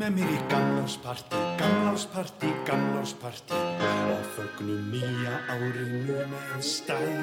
með 0.00 0.14
mér 0.16 0.30
í 0.32 0.36
gamlásparti, 0.48 1.38
gamlásparti, 1.60 2.50
gamlásparti 2.64 3.58
og 4.14 4.28
fögnum 4.36 4.86
nýja 4.94 5.34
árinu 5.52 6.16
með 6.30 6.62
stæð. 6.64 7.18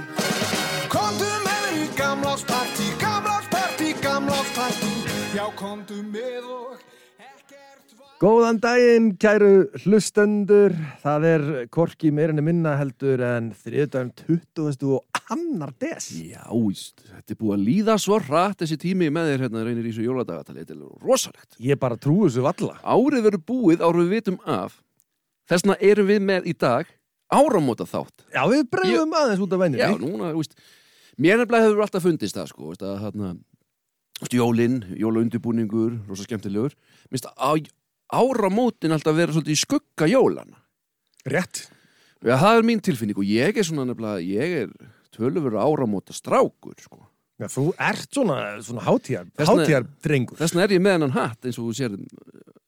Komdu 0.93 1.29
með 1.47 1.47
mér 1.47 1.79
í 1.79 1.87
gamlásparti, 1.97 2.91
gamlásparti, 3.01 3.95
gamlásparti, 4.03 4.93
já 5.33 5.45
komdu 5.57 6.03
með 6.05 6.45
var... 6.51 6.96
Góðan 8.17 8.57
daginn, 8.57 9.11
kæru 9.21 9.67
hlustendur. 9.83 10.73
Það 11.03 11.25
er 11.29 11.43
korki 11.69 12.09
meirinni 12.09 12.41
minna 12.41 12.71
heldur 12.79 13.21
en 13.21 13.51
þriðdægum 13.53 14.09
20. 14.57 14.87
og 14.95 15.21
annar 15.35 15.69
des. 15.77 16.07
Já, 16.31 16.41
víst, 16.49 17.03
þetta 17.11 17.35
er 17.35 17.39
búið 17.43 17.53
að 17.53 17.67
líða 17.67 17.97
svo 18.01 18.17
hratt 18.17 18.63
þessi 18.63 18.79
tími 18.81 19.11
með 19.13 19.29
þér 19.29 19.45
hérna 19.45 19.63
reynir 19.67 19.85
í 19.85 19.91
þessu 19.91 20.07
jóladagatali, 20.07 20.65
þetta 20.65 20.73
er 20.79 21.05
rosalegt. 21.05 21.59
Ég 21.61 21.77
bara 21.85 22.01
trúi 22.01 22.25
þessu 22.25 22.47
valla. 22.47 22.79
Árið 22.81 23.29
verður 23.29 23.45
búið 23.53 23.85
árum 23.85 24.01
við 24.07 24.17
vitum 24.17 24.41
af, 24.49 24.81
þessna 25.53 25.77
erum 25.77 26.09
við 26.09 26.27
með 26.33 26.49
í 26.49 26.57
dag 26.57 26.89
áramóta 27.29 27.85
þátt. 27.85 28.25
Já, 28.33 28.41
við 28.49 28.67
bregðum 28.73 29.17
aðeins 29.21 29.45
út 29.45 29.53
af 29.53 29.65
venninni. 29.67 29.85
Já, 29.85 29.93
núna, 30.01 30.33
víst, 30.41 30.57
mér 31.21 31.43
nefnilega 31.43 31.69
hefur 31.69 31.85
alltaf 31.85 32.09
fundist 32.09 32.41
það, 32.41 32.49
sko, 32.49 32.73
veist, 32.73 32.81
að 32.81 33.01
hérna, 33.05 33.35
víst, 34.23 34.39
jólinn, 34.41 34.85
jólaundibúningur, 34.97 35.99
rosa 36.09 36.25
skemmtilegur, 36.25 36.73
minnst 37.13 37.29
að 37.35 37.67
áramótin 38.13 38.95
alltaf 38.95 39.17
vera 39.17 39.35
svolítið 39.35 39.55
í 39.55 39.59
skugga 39.61 40.07
jólana. 40.11 40.61
Rétt. 41.27 41.67
Já, 42.23 42.35
það 42.39 42.55
er 42.55 42.65
mín 42.65 42.81
tilfinning 42.83 43.19
og 43.19 43.27
ég 43.27 43.59
er 43.59 43.67
svona 43.67 43.85
nefnilega, 43.89 44.23
ég 44.23 44.55
er 44.63 44.71
tölurveru 45.13 45.59
áramóta 45.61 46.15
strákur, 46.15 46.77
sko. 46.81 47.03
Já, 47.37 47.45
þú 47.53 47.67
ert 47.77 48.09
svona, 48.09 48.37
svona 48.65 48.85
hátíjar, 48.87 49.27
hátíjar 49.37 49.85
drengur. 50.01 50.39
Þess 50.39 50.55
vegna 50.55 50.65
er 50.65 50.73
ég 50.73 50.81
með 50.81 50.95
hennan 50.97 51.13
hatt 51.13 51.45
eins 51.45 51.59
og 51.61 51.67
þú 51.67 51.75
sér 51.77 51.99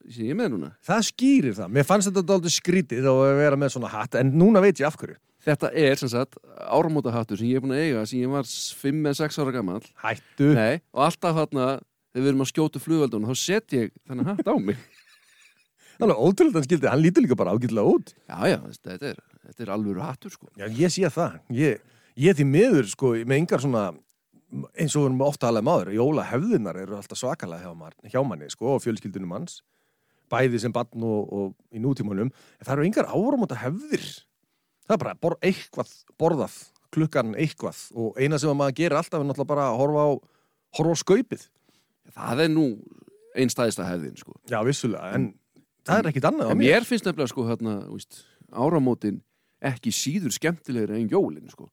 sem 0.09 0.27
ég 0.29 0.37
með 0.37 0.53
núna. 0.53 0.69
Það 0.85 1.07
skýrir 1.07 1.57
það. 1.57 1.73
Mér 1.73 1.87
fannst 1.89 2.11
þetta 2.11 2.35
aldrei 2.35 2.53
skrítið 2.53 3.09
að 3.09 3.23
vera 3.39 3.57
með 3.57 3.73
svona 3.73 3.89
hatt, 3.93 4.19
en 4.19 4.29
núna 4.37 4.61
veit 4.61 4.77
ég 4.77 4.89
af 4.89 4.99
hverju. 5.01 5.17
Þetta 5.49 5.71
er 5.79 5.97
sem 5.97 6.11
sagt 6.11 6.37
áramóta 6.67 7.13
hattur 7.15 7.39
sem 7.39 7.49
ég 7.49 7.57
er 7.57 7.63
búin 7.63 7.73
að 7.73 7.83
eiga 7.85 8.05
sem 8.09 8.19
ég 8.19 8.29
var 8.29 8.45
5 8.45 9.05
eða 9.07 9.17
6 9.23 9.41
ára 9.41 9.53
gammal. 9.55 9.81
Hættu. 10.03 10.51
Nei, 10.57 10.81
og 10.93 11.05
alltaf 11.07 11.37
þarna 11.37 11.67
þegar 11.79 12.23
við 12.25 12.31
erum 12.33 12.43
að 12.43 12.51
skjóta 12.51 12.81
flugveldunum 12.83 13.31
þá 13.31 13.39
set 13.39 13.77
ég 13.77 13.93
þennan 14.03 14.33
hatt 14.33 14.49
á 14.51 14.55
mig. 14.59 14.81
Þannig 15.99 16.15
að 16.15 16.27
ótrúlega 16.29 16.59
hann 16.61 16.67
skildi, 16.67 16.87
hann 16.87 17.01
lítur 17.03 17.25
líka 17.25 17.35
bara 17.39 17.53
ágætlega 17.55 17.91
út. 17.91 18.13
Já, 18.29 18.37
já, 18.47 18.59
þetta 18.85 19.09
er, 19.09 19.17
þetta 19.49 19.65
er 19.65 19.71
alvöru 19.75 20.03
hattur 20.05 20.31
sko. 20.31 20.47
Já, 20.55 20.67
ég 20.77 20.93
sé 20.93 21.09
það. 21.11 21.33
Ég, 21.57 21.81
ég 22.23 22.37
því 22.37 22.45
miður, 22.47 22.87
sko, 22.87 23.11
með 23.27 23.41
engar 23.41 23.63
svona, 23.63 23.81
eins 24.79 24.95
og 24.95 25.03
við 25.03 25.09
erum 25.09 25.25
ofta 25.27 25.49
alveg 25.49 25.65
maður, 25.67 25.91
jólahefðinar 25.97 26.79
eru 26.85 26.95
alltaf 26.95 27.19
svakalega 27.19 27.73
hjá, 28.07 28.21
manni, 28.23 28.47
sko, 28.53 28.77
og 28.77 28.85
fjölskyldunum 28.85 29.35
hans, 29.35 29.59
bæði 30.31 30.61
sem 30.63 30.73
barn 30.75 31.03
og, 31.03 31.35
og 31.35 31.75
í 31.75 31.83
nútímanum, 31.83 32.31
en 32.31 32.63
það 32.63 32.75
eru 32.77 32.87
engar 32.87 33.11
áramóta 33.11 33.59
hefðir. 33.59 34.07
Það 34.87 34.95
er 34.95 35.03
bara 35.03 35.17
bor, 35.19 35.35
eitthvað 35.43 35.91
borðað, 36.21 36.55
klukkan 36.95 37.35
eitthvað, 37.35 37.83
og 37.91 38.15
eina 38.15 38.39
sem 38.39 38.53
að 38.53 38.59
maður 38.61 38.79
gerir 38.79 39.01
alltaf 39.01 39.19
er 39.19 39.27
náttúrulega 39.27 39.51
bara 39.51 39.67
að 39.73 39.81
horfa 39.83 40.07
á, 40.07 40.09
horfa 40.79 40.95
á 40.95 41.01
skaupið. 41.03 41.45
Það 42.15 42.45
er 42.45 42.55
nú 42.55 42.65
einstæðista 43.37 43.85
hefðin 43.85 44.17
sko. 44.17 44.33
Já, 44.49 44.57
vissulega, 44.65 45.11
en 45.17 45.27
það 45.87 45.99
er 46.01 46.09
ekkit 46.11 46.27
annað 46.29 46.51
á 46.51 46.53
mér. 46.53 46.61
mér 46.65 46.87
finnst 46.87 47.07
nefnilega 47.07 47.31
sko 47.31 47.45
hérna, 47.47 47.75
víst, 47.89 48.23
áramótin 48.51 49.19
ekki 49.69 49.93
síður 49.93 50.33
skemmtilegri 50.35 50.99
en 50.99 51.11
jólin 51.11 51.51
sko. 51.51 51.69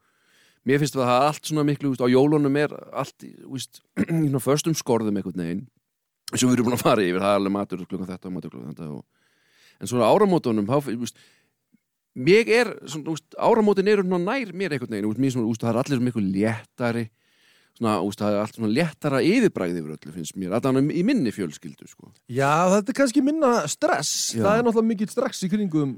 Mér 0.66 0.80
finnst 0.82 0.96
það 0.98 1.12
að 1.12 1.26
allt 1.28 1.48
svona 1.50 1.64
miklu, 1.66 1.92
víst, 1.92 2.02
á 2.02 2.10
jólunum 2.10 2.58
er 2.58 2.74
allt, 2.90 3.26
víst, 3.52 3.82
í 4.02 4.26
svona 4.26 4.42
föstum 4.42 4.74
skorðum 4.76 5.20
einhvern 5.20 5.42
veginn. 5.44 5.64
og 6.32 6.40
við 6.42 6.56
erum 6.56 6.68
búin 6.68 6.78
að 6.78 6.82
fara 6.82 7.04
yfir, 7.06 7.22
það 7.22 7.32
er 7.32 7.40
alveg 7.40 7.54
matur 7.54 7.84
klukkan 7.86 8.10
þetta 8.10 8.28
og 8.28 8.34
matur 8.34 8.54
klukkan 8.54 8.74
þetta 8.74 8.88
og... 8.96 9.04
en 9.80 9.90
svona 9.92 10.08
áramótunum, 10.10 10.72
mér 12.16 12.50
er, 12.50 12.72
svona, 12.88 13.14
áramótin 13.38 13.92
svona 14.08 14.18
nær 14.24 14.50
mér 14.56 14.74
einhvern 14.74 14.96
veginn, 14.96 15.22
mér 15.22 15.36
svona, 15.36 15.46
víst, 15.52 15.62
það 15.62 15.72
er 15.74 15.80
allir 15.84 16.02
miklu 16.02 16.24
léttari 16.24 17.06
svona, 17.76 17.98
víst, 18.02 18.22
það 18.22 18.34
er 18.34 18.40
allt 18.42 18.56
svona 18.56 18.72
léttara 18.72 19.20
yfirbræði 19.24 19.82
yfir 19.82 19.94
öllu 19.96 20.14
finnst 20.14 20.38
mér, 20.40 20.56
allan 20.56 20.90
í 20.90 21.04
minni 21.06 21.32
fjölskyldu 21.34 21.88
sko. 21.90 22.10
Já, 22.32 22.50
þetta 22.72 22.92
er 22.92 22.98
kannski 23.00 23.22
minna 23.24 23.52
stress. 23.70 24.12
Já. 24.34 24.42
Það 24.42 24.58
er 24.58 24.66
náttúrulega 24.66 24.90
mikið 24.92 25.14
stress 25.14 25.44
í 25.46 25.50
kringum 25.52 25.94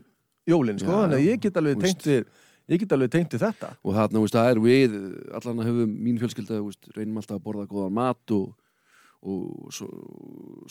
jólinn, 0.48 0.80
sko, 0.82 0.92
þannig 1.04 1.18
að 1.20 1.26
ég 1.28 1.42
get 1.44 1.60
alveg 1.60 1.78
veist. 1.78 2.02
tengt 2.02 2.08
við, 2.08 2.44
ég 2.72 2.82
get 2.82 2.94
alveg 2.96 3.14
tengt 3.14 3.36
við 3.36 3.44
þetta. 3.46 3.72
og 3.82 3.98
þarna, 3.98 4.24
veist, 4.24 4.38
það 4.38 4.50
er 4.52 4.62
við 4.64 4.98
allan 5.38 5.62
að 5.62 5.70
hefum 5.70 5.96
mín 6.08 6.20
fjölskylda 6.22 6.60
veist, 6.64 6.90
reynum 6.96 7.20
alltaf 7.22 7.38
að 7.38 7.44
borða 7.46 7.68
góðan 7.70 7.96
mat 7.98 8.36
og, 8.36 8.52
og 9.22 9.72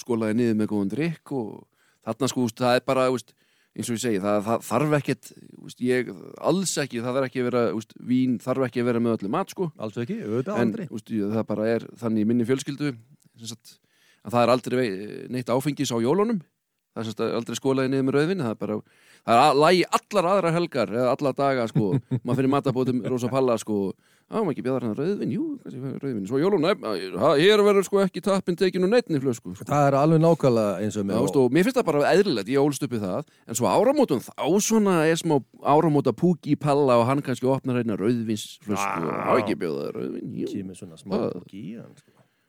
skólaði 0.02 0.40
niður 0.40 0.62
með 0.62 0.72
góðan 0.74 0.94
drikk 0.96 1.36
og 1.38 1.52
þarna 2.08 2.32
sko, 2.32 2.48
veist, 2.48 2.64
það 2.64 2.80
er 2.80 2.88
bara 2.88 3.10
veist, 3.14 3.36
eins 3.78 3.90
og 3.92 3.98
ég 3.98 4.02
segi, 4.02 4.20
það, 4.24 4.40
það 4.48 4.64
þarf 4.68 4.96
ekkit 4.98 5.32
veist, 5.64 5.82
ég, 5.86 6.12
alls 6.50 6.74
ekki, 6.82 7.02
það 7.06 7.18
þarf 7.20 7.30
ekki 7.30 7.42
að 7.44 7.50
vera 7.52 7.64
veist, 7.78 7.96
vín 8.10 8.38
þarf 8.42 8.68
ekki 8.68 8.82
að 8.82 8.90
vera 8.90 9.02
með 9.04 9.18
öllu 9.18 9.32
mat 9.38 9.54
sko 9.54 9.70
Alls 9.78 10.00
ekki, 10.02 10.18
auðvitað 10.26 10.62
en 10.62 10.72
aldrei. 10.72 10.88
veist, 10.94 11.12
ég, 11.14 11.34
það 11.36 11.48
bara 11.52 11.68
er 11.76 11.88
þannig 12.02 12.26
í 12.26 12.30
minni 12.32 12.48
fjölskyldu 12.50 12.94
sagt, 13.46 13.76
að 14.26 14.38
það 14.38 14.44
er 14.44 14.54
aldrei 14.56 14.86
neitt 15.36 15.54
áfengis 15.54 15.94
á 15.94 15.98
jólunum 16.02 16.42
það 16.98 17.04
er 17.04 17.08
sem 17.08 17.14
sagt, 17.14 17.24
aldrei 17.38 17.58
skólaði 17.60 17.94
niður 17.94 18.08
með 18.08 18.18
rauðvin 18.18 18.44
það 18.44 18.54
er 18.54 18.60
bara, 18.66 18.78
það 19.22 19.34
er 19.38 19.42
að 19.46 19.64
lægi 19.64 19.88
allar 20.00 20.30
aðra 20.34 20.54
helgar 20.56 20.94
eða 20.98 21.10
alla 21.14 21.34
daga 21.38 21.66
sko. 21.70 21.90
Maður 22.18 22.38
finnir 22.40 22.54
matabótum 22.58 23.04
rosa 23.06 23.30
palla 23.32 23.58
sko. 23.62 23.78
Á 24.28 24.44
maður 24.44 24.58
ekki 24.58 24.64
bjóðar 24.66 24.84
hann 24.84 24.98
rauðvin, 24.98 25.32
jú, 25.32 25.44
rauðvin. 26.02 26.26
Svo 26.28 26.40
jólun, 26.42 26.66
hér 27.40 27.62
verður 27.64 27.86
sko 27.88 28.02
ekki 28.04 28.20
tappin 28.26 28.58
tekinu 28.60 28.90
neitni 28.92 29.22
flösku 29.24 29.54
sko. 29.56 29.68
Það 29.70 29.86
er 29.88 29.96
alveg 30.02 30.20
nákvæmlega 30.20 30.84
eins 30.84 30.98
og 31.00 31.08
og 31.40 31.56
mér 31.56 31.64
finnst 31.64 31.80
það 31.80 31.88
bara 31.88 32.10
eðlilegt, 32.12 32.52
ég 32.52 32.60
ólst 32.60 32.84
upp 32.84 32.98
í 32.98 33.00
það 33.06 33.24
en 33.48 33.56
svo 33.62 33.72
áramótum, 33.72 34.20
þá 34.20 34.48
svona 34.68 34.98
er 35.08 35.16
smá 35.22 35.38
áramóta 35.64 36.12
púki 36.12 36.58
í 36.58 36.60
palla 36.60 37.00
og 37.00 37.08
hann 37.08 37.24
kannski 37.24 37.48
opnar 37.48 37.80
eina 37.80 37.96
rauðvinsflösku. 37.96 39.00
Og 39.32 39.48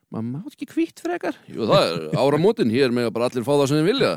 maður 0.08 0.24
má 0.32 0.38
ekki 0.48 0.66
kvítt 0.70 1.02
frekar 1.04 1.36
Jú, 1.52 1.66
það 1.68 1.82
er 1.88 2.16
áramótin, 2.22 2.70
hér 2.72 2.94
með 2.96 3.10
bara 3.12 3.28
allir 3.28 3.44
fá 3.44 3.52
það 3.52 3.66
sem 3.68 3.78
þeim 3.80 3.88
vilja 3.90 4.10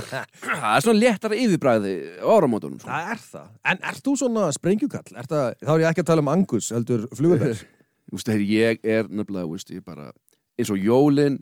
það 0.44 0.68
er 0.74 0.84
svona 0.84 1.00
léttara 1.02 1.38
yfirbræði 1.40 1.94
áramótunum 2.20 2.78
sko. 2.82 2.90
Það 2.92 3.10
er 3.14 3.22
það. 3.24 3.48
En 3.72 3.82
ert 3.92 4.02
þú 4.04 4.14
svona 4.20 4.46
sprengjukall? 4.56 5.08
Er 5.16 5.28
það, 5.30 5.46
þá 5.64 5.72
er 5.74 5.82
ég 5.84 5.90
ekki 5.92 6.04
að 6.04 6.10
tala 6.12 6.24
um 6.26 6.32
angus, 6.34 6.70
heldur 6.76 7.06
flugurverð. 7.16 7.62
Þú 8.08 8.16
veist, 8.16 8.28
ég 8.48 8.84
er 8.88 9.08
nefnilega, 9.12 9.48
veist, 9.52 9.72
ég 9.74 9.82
bara 9.84 10.10
eins 10.58 10.70
og 10.72 10.78
jólin 10.80 11.40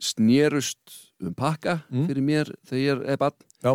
snerust 0.00 0.98
um 1.20 1.34
pakka 1.34 1.80
Mm. 1.90 2.06
fyrir 2.08 2.22
mér 2.22 2.50
þegar 2.68 2.84
ég 3.02 3.08
er 3.12 3.16
bann 3.18 3.34
Já. 3.64 3.72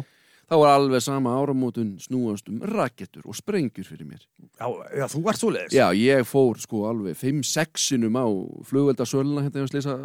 Þá 0.53 0.59
var 0.62 0.74
alveg 0.78 1.02
sama 1.02 1.34
áramótun 1.34 1.96
snúast 2.02 2.50
um 2.52 2.59
rakettur 2.74 3.25
og 3.25 3.38
sprengjur 3.38 3.88
fyrir 3.88 4.06
mér 4.06 4.22
Já, 4.53 4.68
já, 4.94 5.06
þú 5.09 5.22
ert 5.31 5.40
svoleiðis. 5.40 5.74
Já, 5.74 5.88
ég 5.97 6.28
fór 6.30 6.59
sko 6.62 6.84
alveg 6.91 7.18
5-6 7.18 7.88
sinum 7.90 8.19
á 8.22 8.25
flugveldasöluna 8.69 9.47
hérna 9.47 9.64
hjá 9.64 9.72
Slisa 9.72 9.96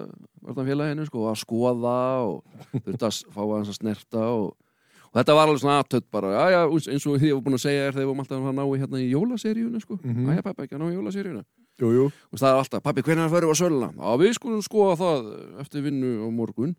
vartanfélaginu 0.47 1.05
sko 1.09 1.27
að 1.29 1.43
skoða 1.43 1.99
og 2.25 2.41
þurfti 2.73 3.11
að 3.11 3.21
fá 3.35 3.43
að 3.45 3.71
snerta 3.77 4.25
og, 4.33 4.49
og 5.11 5.21
þetta 5.21 5.37
var 5.37 5.51
alveg 5.51 5.63
svona 5.63 5.79
aðtödd 5.83 6.09
bara, 6.15 6.33
já, 6.33 6.57
já, 6.57 6.61
eins 6.95 7.07
og 7.07 7.21
ég 7.21 7.37
var 7.37 7.45
búin 7.45 7.59
að 7.59 7.65
segja 7.67 7.85
er 7.85 7.93
þegar 7.93 8.07
við 8.07 8.11
varum 8.11 8.25
alltaf 8.25 8.51
að 8.51 8.59
ná 8.59 8.65
í 8.65 8.83
hérna 8.83 9.05
í 9.05 9.09
jólaseríuna 9.13 9.85
sko, 9.85 10.01
mm 10.01 10.17
-hmm. 10.17 10.43
pappa 10.49 10.65
ekki 10.65 10.79
að 10.79 10.85
ná 10.85 10.89
í 10.89 10.97
jólaseríuna 10.97 11.45
Jú, 11.79 11.93
jú. 11.95 12.05
og 12.33 12.41
það 12.41 12.49
er 12.49 12.59
alltaf, 12.59 12.83
pappi, 12.83 13.03
hvernig 13.07 13.31
fyrir 13.31 13.47
við 13.47 13.55
að 13.55 13.61
söluna? 13.61 13.93
Já, 13.95 14.17
við 14.19 14.33
skulum 14.35 14.63
skoða 14.63 14.97
það 14.99 15.29
eftir 15.63 15.85
vinnu 15.85 16.11
á 16.25 16.29
morgun 16.35 16.75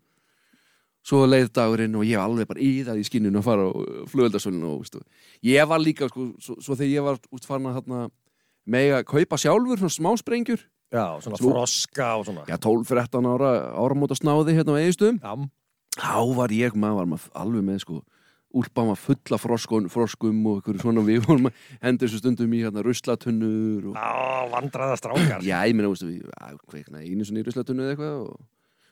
svo 1.06 1.22
leið 1.26 1.48
dagurinn 1.56 1.94
og 1.96 2.04
ég 2.04 2.18
var 2.20 2.28
alveg 2.28 2.48
bara 2.50 2.60
í 2.60 2.72
það 2.86 3.00
í 3.00 3.06
skinninu 3.08 3.40
að 3.40 3.46
fara 3.46 3.64
á 3.66 3.70
flugveldasöluna 4.12 4.68
og 4.68 4.82
veistu, 4.82 5.00
ég 5.48 5.68
var 5.70 5.80
líka, 5.80 6.08
sko, 6.12 6.26
svo, 6.42 6.58
svo 6.60 6.76
þegar 6.76 6.92
ég 6.92 7.06
var 7.08 7.18
út 7.32 7.46
farin 7.48 7.70
að 7.70 7.78
þarna 7.80 8.02
með 8.70 8.92
að 8.98 9.06
kaupa 9.08 9.38
sjálfur 9.40 9.80
svona 9.80 9.96
smá 9.96 10.10
sprengjur. 10.20 10.60
Já, 10.90 11.04
svona 11.22 11.38
Svo- 11.38 11.52
froska 11.54 12.06
og 12.18 12.24
svona. 12.26 12.44
já, 12.50 12.56
12-13 12.58 13.26
ára 13.30 13.50
áramóta 13.78 14.16
snáði 14.18 14.56
hérna 14.58 14.74
á 14.74 14.80
eigistum 14.82 15.20
Já, 15.22 15.32
þá 15.96 16.34
var 16.34 16.48
ég, 16.50 16.74
maður 16.74 16.96
var 16.98 17.06
maður 17.14 17.30
alveg 17.38 17.62
með 17.68 17.78
sko 17.84 18.00
úlpa 18.50 18.82
maður 18.82 18.98
fulla 19.04 19.38
froskun, 19.38 19.86
froskum 19.88 20.40
og 20.50 20.58
ykkur 20.58 20.80
svona. 20.82 21.04
Við 21.06 21.22
vorum 21.28 21.46
að 21.46 21.60
hendur 21.84 22.08
þessu 22.10 22.18
stundum 22.18 22.50
í 22.58 22.64
hérna 22.64 22.82
ruslatunnur 22.82 23.92
og 23.92 23.94
já 23.94 24.50
vandraða 24.50 24.96
strákar. 24.98 25.44
Já, 25.46 25.62
ég 25.70 25.76
meina, 25.78 25.88
veistu, 25.92 26.08
við 26.10 26.26
að, 26.34 26.56
kveikna 26.66 27.04
einu 27.06 27.24
sinni 27.24 27.44
í 27.44 27.46
ruslatunni 27.46 27.86
eða 27.86 27.94
eitthvað 27.94 28.16
og 28.26 28.40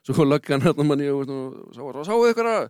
svo 0.09 0.17
kom 0.17 0.31
löggan 0.33 0.65
hérna 0.65 0.87
manni 0.89 1.11
og, 1.13 1.29
og 1.29 1.75
sá, 1.77 1.83
sá, 1.85 2.05
sáu 2.09 2.23
eitthvað 2.25 2.53
að 2.55 2.69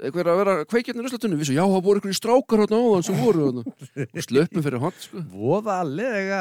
eitthvað 0.00 0.30
að 0.32 0.38
vera 0.40 0.54
kveikjarnir 0.68 1.02
í 1.02 1.06
ruslatunni 1.06 1.38
við 1.38 1.48
svo, 1.50 1.56
já, 1.56 1.62
það 1.68 1.84
voru 1.84 2.00
ykkur 2.00 2.12
í 2.12 2.16
strákar 2.16 2.62
hérna 2.62 2.78
áðan 2.80 3.04
sem 3.04 3.18
voru 3.20 3.42
hérna. 3.46 3.74
og 4.06 4.24
slöppum 4.24 4.64
fyrir 4.64 4.82
hot, 4.82 5.02
sko 5.04 5.22
Voðalega. 5.34 6.40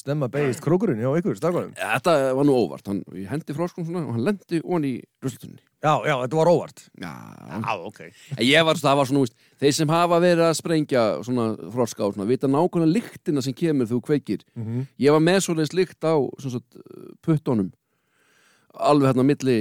Snemma 0.00 0.30
beigist 0.32 0.64
krókurinn 0.64 1.02
hjá 1.02 1.10
ykkur, 1.20 1.36
strákunum. 1.38 1.74
Þetta 1.76 2.16
var 2.38 2.48
nú 2.48 2.56
óvart, 2.56 2.88
hann, 2.88 3.02
ég 3.18 3.28
hendi 3.28 3.56
froskum 3.56 3.86
svona 3.86 4.06
og 4.06 4.16
hann 4.16 4.26
lendi 4.30 4.62
onni 4.64 4.96
í 4.96 5.04
ruslatunni 5.24 5.60
Já, 5.84 5.98
já, 6.08 6.14
þetta 6.22 6.38
var 6.38 6.48
óvart. 6.48 6.86
Já, 6.96 7.10
Já, 7.52 7.72
ok. 7.84 7.98
Ég 8.40 8.64
var, 8.64 8.78
það 8.80 9.00
var 9.02 9.08
svona, 9.10 9.24
veist, 9.26 9.34
þeir 9.60 9.74
sem 9.76 9.90
hafa 9.92 10.20
verið 10.24 10.44
að 10.46 10.54
sprengja 10.56 11.02
svona 11.26 11.48
froska 11.74 12.06
og 12.06 12.14
svona, 12.16 12.28
vita 12.30 12.48
nákvæmlega 12.48 12.94
lyktina 12.94 13.44
sem 13.44 13.56
kemur 13.56 13.90
þú 13.90 14.00
kveikir 14.08 14.46
Mm 14.54 14.64
-hmm. 14.64 14.86
ég 14.98 15.12
var 15.12 15.20
með 15.20 15.40
svoleiðis 15.44 15.74
lykt 15.74 16.00
á 16.00 16.14
puttunum 17.20 17.72
alveg 18.74 19.06
hérna 19.12 19.22
milli, 19.26 19.56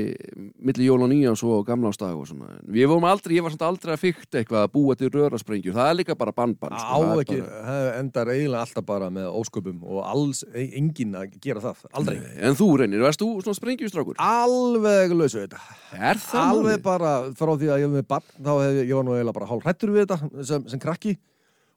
milli 0.66 0.86
jól 0.88 1.04
og 1.06 1.10
nýjans 1.12 1.42
og 1.46 1.66
gamlástag 1.68 2.16
og 2.18 2.26
svona 2.30 2.48
við 2.66 2.88
vorum 2.90 3.06
aldrei, 3.06 3.36
ég 3.38 3.44
var 3.46 3.54
samt 3.54 3.66
aldrei 3.68 3.94
að 3.94 4.02
fykta 4.02 4.40
eitthvað 4.40 4.64
að 4.66 4.72
búa 4.74 4.96
til 4.98 5.10
rörasprengjur, 5.14 5.76
það 5.76 5.90
er 5.92 5.98
líka 6.00 6.16
bara 6.18 6.34
bann-bann 6.34 6.74
á 6.74 6.82
sko. 6.82 7.02
Það 7.04 7.14
er 7.14 7.22
ekki, 7.24 7.40
það 7.68 7.90
endar 8.00 8.32
eiginlega 8.34 8.64
alltaf 8.66 8.86
bara 8.88 9.10
með 9.14 9.28
ósköpum 9.42 9.84
og 9.86 10.00
alls 10.10 10.42
e- 10.54 10.70
enginn 10.80 11.14
að 11.20 11.36
gera 11.44 11.62
það, 11.68 11.84
aldrei 11.94 12.18
En 12.50 12.58
þú 12.58 12.70
reynir, 12.82 13.04
varst 13.06 13.22
þú 13.22 13.30
svona 13.46 13.60
sprengjustrákur? 13.60 14.18
alveg 14.24 15.14
lausu 15.18 15.44
þetta 15.44 15.62
Er 16.00 16.18
það 16.24 16.50
alveg 16.50 16.72
málið? 16.74 16.84
bara 16.90 17.12
frá 17.38 17.54
því 17.54 17.70
að 17.70 17.84
ég 17.84 17.92
var 17.92 17.96
með 18.00 18.10
barn 18.16 18.28
þá 18.40 18.52
hef 18.64 18.82
ég, 18.82 18.96
var 18.98 19.06
nú 19.08 19.14
eiginlega 19.18 19.38
bara 19.38 19.52
hálf 19.54 19.64
hrættur 19.68 19.94
við 19.94 20.08
þetta 20.08 20.44
sem, 20.50 20.68
sem 20.74 20.82
krakki 20.82 21.16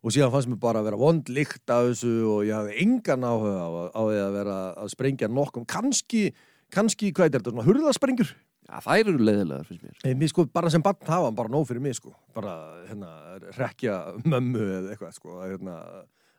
og 0.06 0.12
síðan 0.15 0.31
fannst 0.31 0.49
mér 0.53 0.59
bara 0.62 0.79
að 0.82 0.87
vera 0.91 0.99
vond 1.00 1.31
líkt 1.35 1.73
af 1.73 1.89
þessu 1.89 2.11
og 2.31 2.43
ég 2.47 2.55
hafði 2.55 2.75
engan 2.85 3.25
áhuga 3.27 3.55
á, 3.59 3.69
á 3.91 4.00
því 4.06 4.19
að 4.23 4.35
vera 4.37 4.56
að 4.85 4.91
sprengja 4.93 5.29
nokkum 5.32 5.65
kannski, 5.67 6.29
kannski 6.76 7.12
hvað 7.17 7.31
er 7.31 7.38
þetta, 7.38 7.55
svona 7.55 7.67
hurðasprengjur 7.67 8.37
Já, 8.67 8.81
þær 8.82 9.12
eru 9.12 9.23
leiðilegar, 9.23 9.67
finnst 9.69 9.84
mér. 9.84 9.99
Nei, 10.02 10.14
mér 10.19 10.31
sko, 10.32 10.44
bara 10.50 10.70
sem 10.75 10.82
barn 10.82 10.99
það 11.06 11.23
var 11.28 11.34
bara 11.38 11.52
nóg 11.55 11.69
fyrir 11.69 11.82
mig 11.84 11.94
sko. 11.99 12.11
Bara, 12.34 12.56
hérna, 12.88 13.12
rekja 13.55 13.99
mömmu 14.26 14.64
eða 14.64 14.94
eitthvað 14.94 15.14
sko, 15.14 15.37
hérna, 15.44 15.76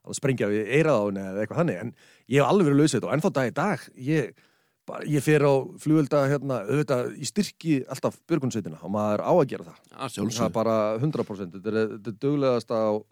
að 0.03 0.17
sprengja 0.17 0.49
við 0.51 0.73
eirað 0.75 0.99
á 0.99 1.03
henni 1.05 1.23
eða 1.23 1.45
eitthvað 1.45 1.61
þannig. 1.61 1.79
En 1.85 1.93
ég 2.27 2.41
hef 2.41 2.49
alveg 2.51 2.67
verið 2.67 2.81
lausið 2.81 2.97
þetta 2.97 3.09
og 3.09 3.15
ennþá 3.15 3.33
dag 3.37 3.47
í 3.47 3.55
dag 3.61 3.87
ég, 4.09 4.45
bara, 4.91 5.07
ég 5.15 5.23
fer 5.23 5.47
á 5.47 5.53
flugölda 5.85 6.23
hérna, 6.33 6.59
auðvitað 6.67 7.11
í 7.15 7.31
styrki 7.31 7.79
alltaf 7.95 8.19
björgunsveitina 8.27 8.83
og 8.83 8.95
maður 8.97 9.23
á 9.23 9.31
að 9.31 9.47
gera 9.53 9.69
það. 9.69 9.81
Já, 9.87 9.95
það 9.95 10.07
er 10.09 10.15
sjálfsög 10.17 10.55
bara 10.59 10.77
100% 10.99 11.59
þetta 11.59 11.73
er, 11.73 11.93
þetta 11.95 12.13
er 12.13 12.21
duglegasta 12.27 12.81
og, 12.91 13.05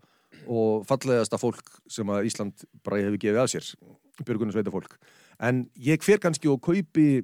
og 0.44 0.88
fallegasta 0.92 1.40
fólk 1.40 1.78
sem 1.88 2.12
að 2.12 2.28
Ísland 2.28 2.68
bara 2.84 3.00
hefur 3.00 3.22
gefið 3.24 3.46
af 3.46 3.54
sér 3.56 3.72
björgunarsveita 4.26 4.76
fólk 4.76 5.00
en 5.40 5.66
ég 5.76 6.04
fer 6.06 6.22
kannski 6.24 6.50
og 6.52 6.62
kaupi 6.64 7.24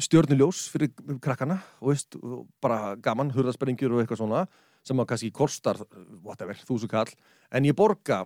stjörnuljós 0.00 0.66
fyrir 0.72 0.92
krakkana 1.22 1.60
og 1.80 1.92
veist, 1.92 2.16
bara 2.62 2.96
gaman, 3.02 3.32
hurðasprengjur 3.34 3.96
og 3.96 4.02
eitthvað 4.02 4.22
svona 4.22 4.44
sem 4.86 5.00
að 5.00 5.10
kannski 5.12 5.32
kostar 5.36 5.80
whatever, 6.24 6.56
þúsu 6.68 6.88
kall. 6.88 7.10
En 7.52 7.66
ég 7.68 7.76
borga 7.76 8.22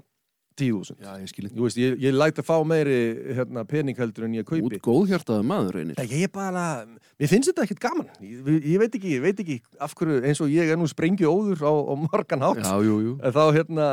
tíu 0.59 0.79
þúsund. 0.81 1.01
Já, 1.03 1.17
ég 1.19 1.31
skilji 1.31 1.51
veist, 1.57 1.79
ég, 1.81 1.97
ég 2.03 2.15
læt 2.15 2.39
að 2.39 2.47
fá 2.47 2.55
meiri 2.67 2.99
hérna, 3.39 3.65
pening 3.69 3.99
heldur 3.99 4.29
en 4.29 4.37
ég 4.39 4.47
kaupi. 4.47 4.79
Út 4.79 4.87
góðhjartaða 4.87 5.47
maður 5.47 5.81
reynir. 5.81 5.99
Nei, 5.99 6.21
ég 6.23 6.31
bara, 6.35 6.85
mér 7.19 7.31
finnst 7.31 7.51
þetta 7.51 7.67
ekkert 7.67 7.83
gaman. 7.83 8.13
Ég, 8.23 8.47
ég 8.71 8.79
veit 8.83 8.95
ekki, 8.95 9.17
ég 9.17 9.25
veit 9.25 9.43
ekki 9.45 9.59
af 9.83 9.97
hverju 9.99 10.21
eins 10.23 10.43
og 10.45 10.55
ég 10.55 10.71
er 10.71 10.79
nú 10.79 10.87
sprengju 10.91 11.31
óður 11.31 11.67
á, 11.67 11.73
á 11.75 11.95
margan 12.07 12.47
hátt. 12.47 12.63
Já, 12.63 12.75
jú, 12.87 13.01
jú. 13.09 13.17
Þá 13.35 13.43
hérna, 13.59 13.89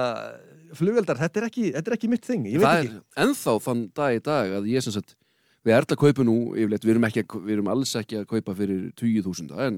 flugveldar, 0.78 1.18
þetta 1.22 1.42
er 1.42 1.46
ekki, 1.50 1.66
þetta 1.76 1.92
er 1.92 1.96
ekki 1.98 2.10
mitt 2.12 2.26
þing, 2.28 2.46
ég 2.52 2.60
veit 2.62 2.68
Það 2.68 2.84
ekki. 2.86 2.96
er 3.18 3.26
ennþá 3.26 3.54
þann 3.66 3.82
dag 3.98 4.16
í 4.16 4.22
dag 4.24 4.56
að 4.60 4.70
ég 4.72 4.84
sem 4.86 4.94
sagt 4.96 5.16
Við 5.62 5.76
erum 5.78 5.94
að 5.94 6.00
kaupa 6.02 6.24
nú, 6.26 6.36
yfirleitt, 6.58 6.86
við 6.88 6.92
erum, 6.96 7.04
ekki, 7.06 7.22
að- 7.22 7.42
við 7.46 7.54
erum 7.54 7.68
alls 7.70 7.92
ekki 8.00 8.16
að 8.18 8.24
kaupa 8.32 8.56
fyrir 8.58 8.80
20.000 8.98 9.60
en 9.62 9.76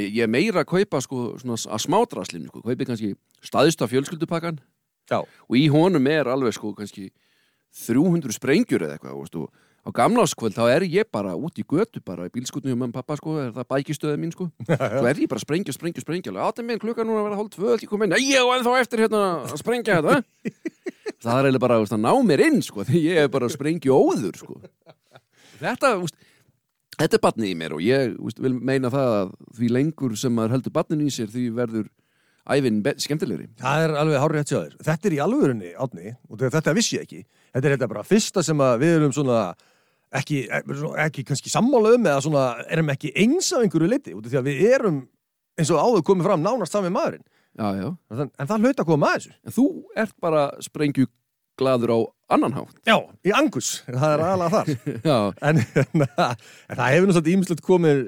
ég 0.00 0.22
er 0.24 0.30
meira 0.32 0.62
að 0.64 0.70
kaupa 0.70 1.00
sko, 1.04 1.24
svona 1.42 1.58
að 1.60 1.82
smádraslinu, 1.84 2.46
sko, 2.48 2.62
kaupi 2.64 2.86
kannski 2.88 3.10
staðista 3.44 3.88
fjölskyldupakkan 3.90 4.58
Já, 5.10 5.18
og 5.20 5.56
í 5.58 5.66
honum 5.68 6.06
er 6.08 6.24
alveg 6.30 6.54
sko 6.56 6.72
kannski 6.78 7.10
300 7.84 8.32
sprengjur 8.32 8.86
eða 8.86 8.96
eitthvað 8.96 9.18
veist, 9.20 9.36
og 9.36 9.50
á 9.80 9.88
gamláskvöld 9.96 10.54
þá 10.56 10.64
er 10.74 10.84
ég 10.92 11.08
bara 11.12 11.32
út 11.38 11.56
í 11.60 11.64
götu 11.64 12.02
bara 12.04 12.28
í 12.28 12.42
hjá 12.44 12.76
mamma 12.76 12.90
og 12.90 12.96
pappa 12.98 13.16
sko, 13.16 13.36
er 13.40 13.52
það 13.56 13.68
bækistöðið 13.72 14.20
mín 14.20 14.34
sko. 14.34 14.50
Svo 14.68 15.06
er 15.08 15.20
ég 15.22 15.30
bara 15.30 15.40
að 15.40 15.46
sprengja, 15.46 15.72
sprengja, 15.72 16.04
sprengja 16.04 16.34
átta 16.36 16.64
með 16.66 16.82
klukkan 16.84 17.08
núna 17.08 17.22
að 17.22 17.28
vera 17.30 17.38
hálf 17.40 17.52
tvö 17.54 17.76
ég 17.80 17.88
kom 17.88 18.04
inn, 18.04 18.16
ég 18.20 18.44
á 18.44 18.52
ennþá 18.58 18.74
eftir 18.82 19.04
hérna 19.06 19.22
að 19.46 19.56
sprengja 19.62 20.00
þetta 20.00 20.20
það 21.24 21.36
er 21.36 21.48
eiginlega 21.48 21.64
bara 21.64 21.78
að 21.80 22.00
ná 22.00 22.12
mér 22.24 22.42
inn 22.48 22.60
sko, 22.64 22.84
því 22.88 23.04
ég 23.06 23.22
er 23.24 23.30
bara 23.32 23.48
að 23.48 23.56
sprengja 23.56 23.96
óður 23.96 24.36
sko. 24.40 24.58
Þetta, 25.60 25.94
veist, 26.00 26.16
þetta 26.96 27.16
er 27.18 27.24
batnið 27.24 27.50
í 27.50 27.56
mér 27.60 27.74
og 27.76 27.82
ég 27.84 28.14
veist, 28.20 28.40
vil 28.40 28.54
meina 28.56 28.92
það 28.92 29.16
að 29.16 29.32
því 29.58 29.72
lengur 29.76 30.14
sem 30.20 30.36
maður 30.36 30.56
heldur 30.56 30.76
batninu 30.76 31.08
í 31.08 31.14
sér 31.14 31.32
því 31.32 31.46
verður 31.56 31.88
ævinn 32.50 32.80
be- 32.84 32.96
skemmtilegri. 32.98 33.50
Það 33.60 33.84
er 33.84 33.96
alveg 34.00 34.22
hárið 34.22 34.40
að 34.40 34.48
sjá 34.48 34.56
þér. 34.58 34.78
Þetta 34.88 35.08
er 35.10 35.14
í 35.14 35.20
alvörunni, 35.24 35.72
átni, 35.76 36.14
og 36.30 36.40
þetta 36.56 36.74
vissi 36.76 36.96
ég 36.96 37.04
ekki. 37.04 37.20
Þetta 37.52 37.68
er 37.68 37.74
þetta 37.76 37.90
bara 37.92 38.06
fyrsta 38.06 38.44
sem 38.46 38.62
við 38.80 38.94
erum 38.96 39.12
svona 39.14 39.42
ekki, 40.18 40.40
ekki 41.04 41.24
kannski 41.28 41.52
sammála 41.52 41.94
um 41.96 42.08
eða 42.08 42.24
svona 42.24 42.44
erum 42.66 42.90
ekki 42.94 43.12
eins 43.18 43.52
af 43.54 43.64
einhverju 43.64 43.90
leiti 43.90 44.16
út 44.16 44.26
af 44.26 44.32
því 44.32 44.40
að 44.40 44.48
við 44.50 44.64
erum 44.74 45.00
eins 45.60 45.70
og 45.74 45.82
áður 45.82 46.06
komið 46.08 46.28
fram 46.30 46.44
nánast 46.44 46.74
sami 46.74 46.92
maðurinn. 46.94 47.26
Já, 47.58 47.66
já. 47.76 47.88
en, 48.14 48.30
en 48.30 48.48
það 48.48 48.66
hlaut 48.66 48.82
að 48.82 48.88
koma 48.88 49.10
að 49.10 49.16
þessu. 49.18 49.32
En 49.44 49.56
þú 49.56 49.66
ert 49.98 50.14
bara 50.22 50.44
sprengju 50.62 51.08
gladur 51.60 51.92
á 51.92 51.98
annan 52.36 52.54
hátt. 52.56 52.76
Já, 52.88 52.96
í 53.26 53.34
angus, 53.36 53.72
það 53.88 54.14
er 54.14 54.24
aðalega 54.26 54.50
þar. 54.54 54.70
En, 55.50 55.58
en, 55.60 56.04
en 56.06 56.78
það 56.78 56.92
hefur 56.94 57.10
náttúrulega 57.10 57.34
ímislegt 57.34 57.64
komið 57.66 58.04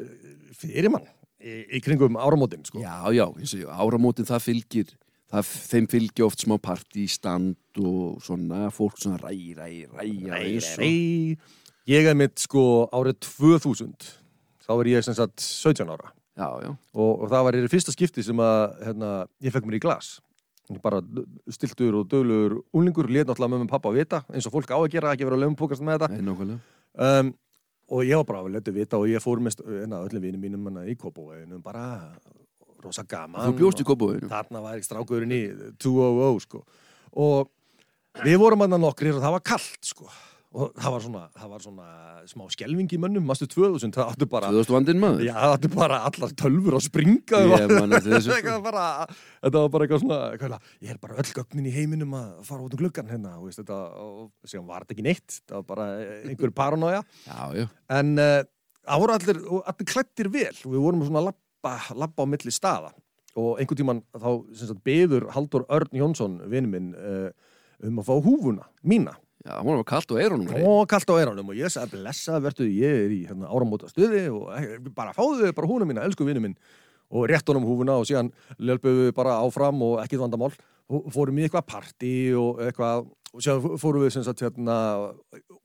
fyrir 0.62 0.92
mann 0.94 1.06
í, 1.42 1.78
í 1.78 1.82
kringum 1.84 2.18
áramótin 2.20 2.64
sko. 2.66 2.82
já, 2.82 2.94
já 3.12 3.26
áramótin 3.72 4.28
það 4.28 4.44
fylgir 4.46 4.92
það, 5.32 5.50
þeim 5.72 5.88
fylgir 5.92 6.26
oft 6.26 6.44
smá 6.44 6.56
partístand 6.62 7.82
og 7.82 8.22
svona 8.24 8.68
fólk 8.74 9.00
svona 9.00 9.18
ræ, 9.22 9.32
ræ, 9.58 9.68
ræ, 9.90 10.06
ræ, 10.06 10.06
ræ, 10.30 10.52
Nei, 10.78 11.36
ég 11.90 12.06
er 12.10 12.16
mitt 12.18 12.38
sko 12.42 12.88
árið 12.94 13.18
2000 13.26 14.10
þá 14.62 14.72
er 14.78 14.90
ég 14.92 15.04
sem 15.06 15.16
sagt 15.18 15.42
17 15.42 15.88
ára. 15.90 16.12
Já, 16.32 16.48
já, 16.64 16.70
og, 16.96 17.10
og 17.24 17.28
það 17.28 17.42
var 17.44 17.56
í 17.58 17.62
fyrsta 17.68 17.92
skipti 17.92 18.22
sem 18.24 18.38
að 18.40 18.60
hérna, 18.86 19.08
ég 19.44 19.52
fekk 19.52 19.66
mér 19.68 19.76
í 19.76 19.82
glas. 19.84 20.14
Bara 20.80 21.02
stiltur 21.52 21.98
og 21.98 22.06
döglugur 22.08 22.54
úlingur 22.72 23.10
lét 23.10 23.26
náttúrulega 23.28 23.52
með 23.52 23.64
með 23.66 23.72
pappa 23.74 23.90
að 23.90 23.98
vita 23.98 24.22
eins 24.32 24.46
og 24.48 24.54
fólk 24.54 24.70
á 24.72 24.78
að 24.78 24.88
gera, 24.94 25.12
ekki 25.12 25.26
vera 25.28 25.36
að 25.36 25.42
löfum 25.44 25.84
með 25.84 25.98
þetta. 25.98 26.08
Nei, 26.14 26.22
um, 26.96 27.32
og 27.92 28.04
ég 28.08 28.16
var 28.22 28.28
bara 28.30 28.40
að 28.46 28.54
letu 28.56 28.72
vita 28.72 28.96
og 29.02 29.10
ég 29.10 29.20
fór 29.20 29.42
með 29.44 29.56
st- 29.58 29.66
hérna, 29.68 30.00
öllum 30.06 30.24
vinum 30.24 30.40
mínum 30.46 30.70
hana, 30.70 30.86
í 30.88 30.96
Kópaveginu 30.96 31.60
bara 31.60 31.84
rosa 32.82 33.04
gaman 33.06 33.50
þú 33.50 33.58
bjóst 33.60 33.82
í 33.82 33.84
og 33.84 33.90
kópavöðinu 33.92 34.30
þarna 34.32 34.62
var 34.64 34.78
ekki 34.78 34.88
strákurinn 34.88 35.34
í 35.36 35.42
200 35.82 36.40
sko. 36.46 36.62
Og 37.20 37.50
við 38.24 38.40
vorum 38.40 38.64
aðna 38.64 38.80
nokkrir 38.80 39.18
og 39.18 39.22
það 39.22 39.36
var 39.36 39.44
kallt 39.52 39.92
sko 39.92 40.08
og 40.52 40.72
það 40.76 40.92
var 40.94 41.02
svona, 41.04 41.22
það 41.36 41.52
var 41.52 41.62
svona 41.64 41.86
smá 42.28 42.42
skelving 42.52 42.90
í 42.92 42.98
mönnum, 43.00 43.24
mástu 43.28 43.46
2000 43.48 43.94
það 43.96 44.10
áttu 44.12 44.28
bara, 44.28 44.50
2000 44.52 44.74
vandinn 44.76 45.00
maður? 45.00 45.24
Já, 45.24 45.32
það 45.38 45.54
áttu 45.56 45.70
bara 45.72 46.00
allar 46.08 46.34
tölfur 46.42 46.76
að 46.76 46.84
springa 46.86 47.40
Ég 47.48 47.72
man 47.72 47.96
eftir 47.96 48.14
þessu, 48.16 48.26
sko. 48.28 48.36
Eitthvað 48.36 48.66
bara, 48.66 48.86
þetta 49.46 49.62
var 49.62 49.72
bara 49.74 49.86
eitthvað 49.86 50.02
svona 50.04 50.18
eitthvað, 50.34 50.66
ég 50.84 50.92
er 50.92 50.98
bara 51.06 51.16
öll 51.22 51.34
gögnin 51.38 51.68
í 51.70 51.74
heiminum 51.76 52.16
að 52.18 52.34
fara 52.48 52.66
út 52.66 52.76
um 52.76 52.82
gluggan 52.82 53.12
hérna 53.12 53.36
og, 53.38 53.46
veist, 53.48 53.62
þetta, 53.62 53.78
og 54.04 54.50
síðan 54.52 54.68
var 54.68 54.84
þetta 54.84 54.96
ekki 54.96 55.06
neitt 55.08 55.38
það 55.38 55.56
var 55.56 55.68
bara 55.70 55.88
einhver 56.18 56.54
paranoia. 56.60 57.00
Já, 57.24 57.64
en 57.96 58.12
uh, 58.20 58.42
það 58.82 59.06
voru 59.06 59.16
allir, 59.16 59.40
allir 59.72 59.90
klættir 59.94 60.30
vel 60.36 60.52
við 60.60 60.78
vorum 60.84 61.06
svona 61.06 61.24
að 61.24 61.30
labba, 61.30 61.74
labba 62.04 62.28
á 62.28 62.32
milli 62.34 62.52
staða. 62.52 62.92
Og 63.40 63.56
einhvern 63.56 63.80
tímann 63.80 64.04
þá 64.12 64.30
sem 64.52 64.68
sagt, 64.68 64.84
beður 64.84 65.30
Haldur 65.32 65.64
Örn 65.72 65.96
Jónsson 65.96 66.36
vinn 66.52 66.68
minn 66.68 66.92
uh, 66.92 67.30
um 67.82 68.00
að 68.02 68.08
fá 68.10 68.14
húfuna 68.20 68.66
mína 68.84 69.16
já, 69.44 69.58
hún 69.62 69.76
var 69.80 69.86
kallt 69.88 70.12
og 70.14 70.20
eirunum 70.22 70.52
og 70.62 70.84
kallt 70.90 71.10
á 71.10 71.14
eranum 71.18 71.50
og 71.52 71.58
ég 71.58 71.72
sagði 71.72 71.98
blessa 71.98 72.38
verðu 72.42 72.68
ég 72.70 73.00
er 73.06 73.14
í 73.14 73.20
hérna, 73.28 73.50
áramóta 73.50 73.90
stuði 73.90 74.28
og 74.30 74.50
eh, 74.58 74.76
bara 74.94 75.14
fáðu 75.16 75.48
þau 75.48 75.56
bara 75.58 75.70
húna 75.70 75.88
mína, 75.88 76.04
elsku 76.06 76.26
vinnu 76.26 76.44
minn. 76.44 76.58
Og 77.12 77.26
rétt 77.28 77.48
honum 77.50 77.66
húfuna 77.68 77.98
og 78.00 78.06
síðan 78.08 78.30
löpum 78.56 78.94
við 79.02 79.10
bara 79.16 79.36
áfram 79.44 79.82
og 79.84 79.98
ekkit 80.00 80.22
vandamál. 80.22 80.54
Og 80.92 81.10
fórum 81.12 81.36
í 81.38 81.44
eitthvað 81.44 81.66
partí 81.68 82.12
og 82.36 82.62
eitthvað 82.64 83.10
og 83.32 83.44
síðan 83.44 83.80
fórum 83.80 84.04
við 84.04 84.14
sem 84.14 84.24
sagt 84.24 84.40
hérna 84.44 84.76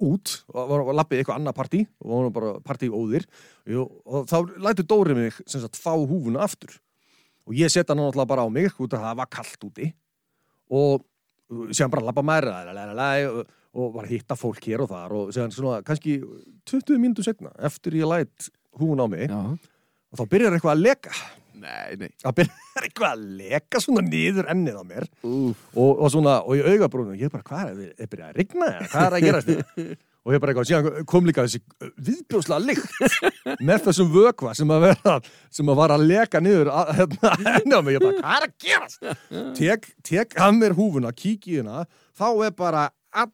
út 0.04 0.34
og 0.52 0.72
var 0.72 0.84
að 0.84 1.00
lappi 1.00 1.20
eitthvað 1.20 1.40
annað 1.40 1.58
partí 1.58 1.82
og 2.04 2.12
vorum 2.12 2.36
bara 2.36 2.52
partí 2.64 2.90
óðir. 2.92 3.28
Og, 3.72 4.28
þá 4.28 4.38
lætur 4.64 4.88
Dóri 4.88 5.16
mig 5.16 5.40
sem 5.46 5.64
sagt 5.64 5.80
fá 5.80 5.94
húfuna 5.96 6.44
aftur. 6.44 6.76
Og 7.48 7.56
ég 7.56 7.72
setja 7.72 7.94
hann 7.94 8.04
náttúrulega 8.04 8.32
bara 8.34 8.44
á 8.44 8.50
mig 8.52 8.76
út 8.76 8.92
af 8.92 9.00
að 9.00 9.08
það 9.08 9.22
var 9.22 9.32
kallt 9.38 9.68
úti. 9.70 9.92
Og 10.68 11.06
síðan 11.72 11.94
bara 11.94 12.08
labba 12.10 12.24
mæri 12.28 12.52
og, 13.32 13.56
og 13.78 13.96
var 13.96 14.08
að 14.08 14.16
hitta 14.16 14.38
fólk 14.40 14.64
hér 14.68 14.84
og 14.86 14.92
þar 14.92 15.16
og 15.18 15.34
síðan 15.36 15.54
svona 15.56 15.82
kannski 15.86 16.20
20 16.70 17.02
mínútur 17.02 17.28
setna 17.28 17.54
eftir 17.70 18.00
ég 18.00 18.10
læt 18.10 18.50
hún 18.82 19.02
á 19.02 19.06
mig 19.10 19.30
já, 19.30 19.38
og 19.38 20.22
þá 20.22 20.26
byrjar 20.34 20.58
eitthvað 20.58 20.76
að 20.76 20.84
leka 20.88 21.14
nei, 21.58 21.98
nei 22.02 22.12
það 22.24 22.36
byrjar 22.42 22.88
eitthvað 22.88 23.14
að 23.14 23.24
leka 23.44 23.82
svona 23.84 24.04
niður 24.08 24.52
ennið 24.54 24.82
á 24.82 24.84
mér 24.88 25.08
Úf. 25.22 25.64
og, 25.76 25.94
og 25.94 26.12
svona, 26.14 26.42
og 26.44 26.60
ég 26.60 26.70
auga 26.74 26.92
brúnum 26.92 27.18
ég 27.18 27.34
bara, 27.34 27.46
hvað 27.48 27.64
er 27.64 27.80
það, 27.80 27.96
er 27.98 28.12
byrjað 28.14 28.30
að 28.30 28.38
rigna 28.42 28.70
eða? 28.74 28.92
hvað 28.92 29.08
er 29.08 29.18
að 29.18 29.28
gerast 29.28 29.52
þetta? 29.54 29.88
og 30.28 30.34
ég 30.36 30.42
bara 30.44 30.54
eitthvað, 30.54 30.68
síðan 30.68 31.08
kom 31.08 31.28
líka 31.30 31.46
þessi 31.48 31.62
viðbjóslega 32.10 32.60
lykt 32.68 33.62
með 33.64 33.86
þessum 33.86 34.10
vökva 34.12 34.54
sem 34.60 34.74
að 34.76 34.86
vera 34.90 35.14
sem 35.56 35.72
að 35.72 35.80
var 35.80 35.94
að 35.96 36.06
leka 36.10 36.42
niður 36.44 36.72
að, 36.74 36.92
hérna, 37.00 37.32
ennið 37.62 37.78
á 37.78 37.82
mig, 37.82 37.96
ég 37.96 38.04
bara, 38.04 38.18
hvað 38.20 38.36
er 38.36 38.48
að 38.48 38.58
gerast? 38.66 39.08
tek, 39.62 39.90
tek 40.10 40.38
að 40.44 40.60
mér 40.60 40.76
húfuna, 40.78 41.14
kík 41.16 41.48
í 41.48 41.60
hérna 41.62 41.86
þá 42.18 42.28
er 42.50 42.58
bara 42.60 42.90
all, 43.16 43.32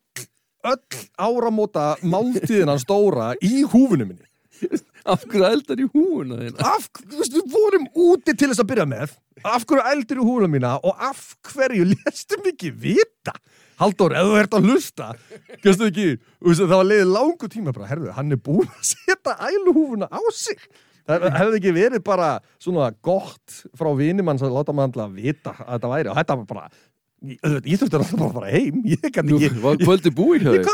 öll 0.63 1.01
áramóta 1.19 1.93
máltíðina 2.01 2.77
stóra 2.81 3.33
í 3.43 3.63
húfunum 3.63 4.13
minni. 4.13 4.27
Af 5.03 5.25
hverju 5.27 5.43
eldar 5.49 5.81
í 5.83 5.87
húuna 5.91 6.37
þína? 6.39 6.63
Af, 6.63 6.85
við 7.11 7.41
vorum 7.51 7.89
úti 7.91 8.35
til 8.37 8.47
þess 8.47 8.63
að 8.63 8.69
byrja 8.69 8.85
með. 8.87 9.17
Af 9.43 9.65
hverju 9.67 9.83
eldir 9.91 10.21
í 10.21 10.27
húna 10.27 10.47
mína 10.47 10.77
og 10.79 11.01
af 11.03 11.33
hverju 11.49 11.89
lestum 11.91 12.47
ekki 12.53 12.71
vita? 12.71 13.35
Halldór, 13.81 14.15
ef 14.15 14.29
þú 14.29 14.37
ert 14.37 14.55
að 14.55 14.67
hlusta 14.69 15.05
Gæstu 15.63 15.87
ekki, 15.89 16.07
það 16.45 16.73
var 16.75 16.87
leiðið 16.87 17.09
langu 17.09 17.47
tíma 17.51 17.73
bara, 17.73 17.89
herðu, 17.89 18.11
hann 18.15 18.31
er 18.31 18.39
búin 18.45 18.69
að 18.69 18.89
setja 18.93 19.33
æluhúfuna 19.49 20.07
á 20.07 20.21
sig. 20.31 20.61
Það 21.09 21.25
hefði 21.35 21.59
ekki 21.59 21.73
verið 21.75 22.03
bara 22.05 22.27
svona 22.61 22.91
gott 23.03 23.57
frá 23.75 23.89
vinimann 23.97 24.39
sem 24.39 24.53
láta 24.53 24.75
maður 24.75 25.01
alltaf 25.03 25.17
vita 25.17 25.55
að 25.57 25.73
þetta 25.73 25.91
væri 25.91 26.11
og 26.13 26.19
þetta 26.21 26.37
var 26.39 26.45
bara 26.53 26.69
ég, 27.23 27.39
þurfti 27.79 27.97
alltaf 27.97 28.11
bara 28.17 28.27
að 28.27 28.37
fara 28.37 28.51
heim 28.51 28.79
ég 28.87 29.03
Nú, 29.23 29.37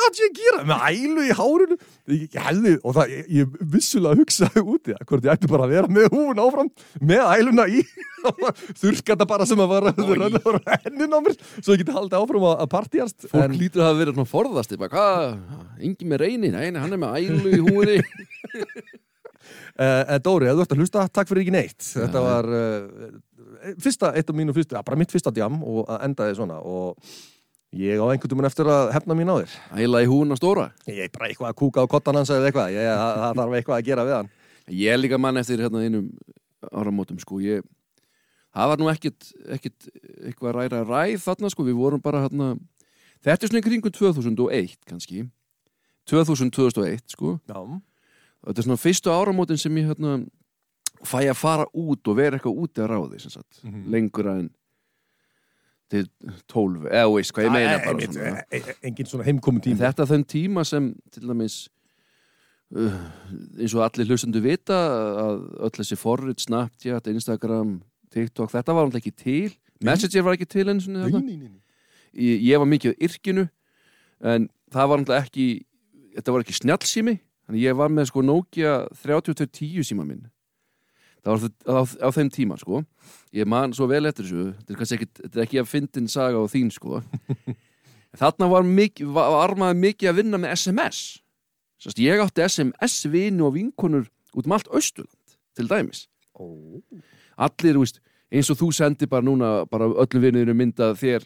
ekki 0.10 0.26
að 0.26 0.40
gera? 0.40 0.62
Með 0.70 0.86
ælu 0.90 1.26
í 1.26 1.36
hárinu? 1.38 1.78
Ég, 2.16 2.38
hefði, 2.46 2.74
og 2.82 2.96
það, 2.98 3.14
ég, 3.14 3.28
ég 3.38 3.58
vissulega 3.76 4.20
hugsaði 4.22 4.64
úti 4.64 4.96
að 4.96 5.04
hvort 5.12 5.28
ég 5.28 5.36
ætti 5.36 5.52
bara 5.52 5.68
að 5.68 5.76
vera 5.76 5.92
með 5.98 6.08
húun 6.16 6.42
áfram, 6.44 6.72
með 7.12 7.24
æluna 7.36 7.68
í, 7.70 7.84
þurrkata 8.82 9.30
bara 9.30 9.50
sem 9.50 9.62
að 9.64 9.74
vara 9.76 9.94
hennin 10.00 11.14
á 11.14 11.20
mér, 11.26 11.38
svo 11.60 11.76
ég 11.76 11.84
geti 11.84 11.96
haldið 11.96 12.18
áfram 12.22 12.48
að, 12.50 12.56
að 12.66 12.72
partíast. 12.74 13.30
Fólk 13.30 13.56
lítur 13.58 13.84
að 13.84 13.92
hafa 13.92 14.02
verið 14.02 14.18
svona 14.18 14.34
forðast 14.34 14.76
engin 15.80 16.10
með 16.12 16.26
reyni 16.26 16.50
nei, 16.52 16.66
nei, 16.74 16.82
hann 16.82 16.96
er 16.96 17.00
með 17.00 17.22
ælu 17.22 17.54
í 17.56 17.62
húinni 17.70 18.02
Uh, 19.80 20.18
Dóri, 20.26 20.50
ef 20.50 20.58
þú 20.58 20.64
ert 20.66 20.74
að 20.76 20.84
hlusta, 20.84 21.06
takk 21.14 21.30
fyrir 21.30 21.46
ekki 21.46 21.56
neitt. 21.56 21.80
Þetta 21.94 22.24
var 22.26 22.50
uh, 22.52 23.12
fyrsta, 23.82 24.14
eitt 24.18 24.30
af 24.30 24.38
mínu 24.38 24.56
fyrstu, 24.56 24.78
ja, 24.78 24.84
bara 24.86 25.00
mitt 25.00 25.12
fyrsta 25.14 25.34
djam 25.36 25.62
og 25.64 25.84
að 25.86 26.06
endaði 26.08 26.38
svona 26.40 26.60
og 26.60 27.12
ég 27.78 28.02
á 28.02 28.06
einhvern 28.10 28.34
veginn 28.34 28.50
eftir 28.50 28.70
að 28.72 28.94
hefna 28.96 29.18
mín 29.18 29.30
á 29.30 29.36
þér. 29.42 29.56
Æla 29.86 30.04
í 30.04 30.10
húin 30.10 30.34
að 30.34 30.42
stóra 30.42 30.70
Ég 30.90 31.06
er 31.06 31.12
bara 31.14 31.30
eitthvað 31.30 31.52
að 31.52 31.60
kúka 31.62 31.86
á 31.86 31.92
kottan 31.92 32.18
hans 32.18 32.32
eða 32.34 32.50
eitthvað, 32.50 32.76
ég, 32.76 32.90
það, 32.90 33.20
það 33.24 33.42
þarf 33.42 33.58
eitthvað 33.60 33.78
að 33.78 33.90
gera 33.92 34.08
við 34.08 34.18
hann. 34.18 34.32
Ég 34.70 34.94
er 34.94 35.02
líka 35.02 35.22
mann 35.22 35.42
eftir 35.42 35.62
hérna 35.62 35.84
einum 35.86 36.10
áramótum 36.74 37.20
sko 37.22 37.40
ég, 37.44 37.64
það 38.56 38.72
var 38.74 38.82
nú 38.82 38.90
ekkit, 38.92 39.30
ekkit 39.56 39.90
eitthvað 40.28 40.56
ræra 40.58 40.84
ræð 40.88 41.24
þarna 41.24 41.52
sko, 41.54 41.66
við 41.68 41.80
vorum 41.80 42.02
bara 42.04 42.26
hérna 42.26 42.54
þetta 43.24 43.46
er 43.46 43.52
svona 43.52 43.66
kringum 43.66 43.94
2001 43.94 44.76
kannski 44.90 45.24
2000-2001 46.10 47.16
sko 47.16 47.38
Já. 47.48 47.60
þetta 48.48 48.58
er 48.58 48.68
svona 48.68 48.82
fyrstu 48.82 49.14
áramótin 49.14 49.60
sem 49.60 49.78
ég 49.80 49.92
hérna 49.92 50.20
fæ 51.06 51.22
að 51.30 51.36
fara 51.40 51.66
út 51.74 52.08
og 52.08 52.16
vera 52.18 52.38
eitthvað 52.38 52.58
úti 52.64 52.82
að 52.84 52.90
ráði 52.92 53.22
sagt, 53.32 53.60
Mhm. 53.64 53.86
lengur 53.92 54.28
en 54.28 54.50
til 55.90 56.06
12, 56.48 56.86
eða 56.92 57.10
veist 57.16 57.34
hvað 57.34 57.46
ég 57.48 57.52
meina 57.52 57.72
Ja, 57.72 57.80
bara 57.86 58.00
svona. 58.06 58.44
e- 58.52 58.58
e- 58.58 58.76
engin 58.84 59.06
svona 59.06 59.24
heimkomin 59.26 59.62
En 59.66 59.74
tíma. 59.74 59.78
Þetta 59.80 60.04
er 60.04 60.06
þenn 60.12 60.26
tíma 60.26 60.66
sem 60.66 60.96
til 61.12 61.24
dæmis 61.24 61.68
uh, 62.76 62.94
eins 63.58 63.74
og 63.74 63.82
allir 63.82 64.06
hlustendu 64.06 64.40
vita 64.42 64.74
að 65.18 65.40
öll 65.66 65.72
þessi 65.80 65.98
forrit, 65.98 66.40
Snapchat, 66.40 67.08
Instagram 67.08 67.82
TikTok, 68.12 68.52
þetta 68.52 68.74
var 68.76 68.86
alltaf 68.86 69.02
ekki 69.02 69.16
til. 69.16 69.56
Messenger 69.82 70.22
var 70.24 70.34
ekki 70.38 70.48
til 70.48 70.68
eins 70.70 70.88
og 70.88 70.94
Nei, 70.94 71.10
nei, 71.10 71.36
nei, 71.38 71.62
ég, 72.14 72.42
ég 72.44 72.60
var 72.60 72.68
mikið 72.68 72.94
á 72.94 72.96
yrkinu 73.08 73.50
en 74.22 74.50
það 74.72 74.88
var 74.90 74.98
alltaf 75.00 75.26
ekki 75.26 75.64
þetta 76.18 76.32
var 76.34 76.44
ekki 76.44 76.58
snjallsími 76.60 77.20
þannig 77.48 77.62
ég 77.64 77.76
var 77.76 77.90
með 77.90 78.06
sko 78.12 78.22
Nokia 78.22 78.88
3210 78.94 79.82
síma 79.88 80.06
minn 80.06 80.28
það 81.24 81.32
var 81.34 81.40
það- 81.44 81.70
á, 81.70 81.80
á 82.06 82.10
þeim 82.16 82.30
tíma 82.34 82.58
sko. 82.60 82.84
Ég 83.34 83.46
man 83.48 83.74
svo 83.74 83.88
vel 83.88 84.06
eftir 84.10 84.26
þessu. 84.26 84.46
Þetta 84.60 84.74
er 84.74 84.80
kannski 84.80 84.98
ekki, 85.00 85.10
þetta 85.22 85.36
er 85.40 85.46
ekki 85.46 85.60
að 85.62 85.70
fyndin 85.72 86.08
saga 86.10 86.38
á 86.42 86.46
þín 86.50 86.72
sko. 86.74 87.02
Þarna 88.20 88.48
var, 88.50 88.64
mikið, 88.66 89.12
var, 89.14 89.54
maður 89.56 89.78
mikið 89.84 90.10
að 90.10 90.16
vinna 90.24 90.38
með 90.42 90.56
SMS 90.58 91.02
Sast, 91.80 92.00
ég 92.04 92.20
átti 92.20 92.42
SMS-vini 92.44 93.40
og 93.46 93.54
vinkonur 93.56 94.10
út 94.36 94.46
um 94.50 94.52
allt 94.52 94.68
Austurland 94.68 95.36
til 95.56 95.68
dæmis. 95.70 96.08
Ó. 96.36 96.44
allir, 97.40 97.78
veist, 97.80 98.02
eins 98.32 98.50
og 98.52 98.58
þú 98.60 98.68
sendi 98.76 99.08
bara 99.08 99.24
núna, 99.24 99.64
bara 99.70 99.86
öllum 99.88 100.22
vinniðinu 100.26 100.56
mynda 100.60 100.90
þér 101.00 101.24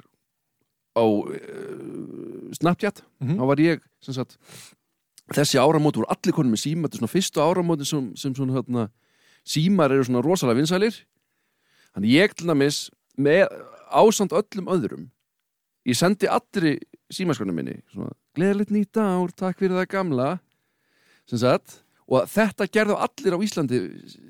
á 0.93 1.01
uh, 1.01 2.51
Snapchat, 2.53 3.01
Mhm. 3.21 3.37
þá 3.39 3.43
var 3.49 3.55
ég 3.63 3.81
sagt, 4.01 4.37
þessi 5.33 5.57
áramót 5.57 5.95
voru 5.97 6.05
allir 6.09 6.33
konum 6.35 6.51
með 6.53 6.61
síma, 6.67 6.85
þetta 6.85 6.95
er 6.95 7.01
svona 7.01 7.15
fyrstu 7.15 7.41
áramóti 7.41 7.85
sem, 7.89 8.11
sem 8.15 8.33
svona 8.35 8.53
hérna, 8.59 8.89
símar 9.47 9.91
eru 9.91 10.05
svona 10.07 10.23
rosalega 10.23 10.61
vinsælir. 10.61 10.95
Þannig 11.93 12.13
ég 12.15 12.33
til 12.37 12.47
dæmis 12.49 12.77
með 13.21 13.45
ásand 13.93 14.33
öllum 14.33 14.69
öðrum 14.73 15.09
ég 15.85 15.97
sendi 15.99 16.29
allri 16.31 16.77
símaskonum 17.13 17.53
minni 17.59 17.75
svona, 17.91 18.13
gleðilegt 18.33 18.71
nýtt 18.73 18.97
ár, 18.97 19.29
takk 19.35 19.59
fyrir 19.59 19.75
það 19.81 19.89
gamla. 19.91 20.29
Sem 21.29 21.37
sagt 21.43 21.81
og 22.07 22.25
þetta 22.27 22.67
gerðu 22.71 22.95
allir 22.99 23.35
á 23.35 23.43
Íslandi 23.45 23.77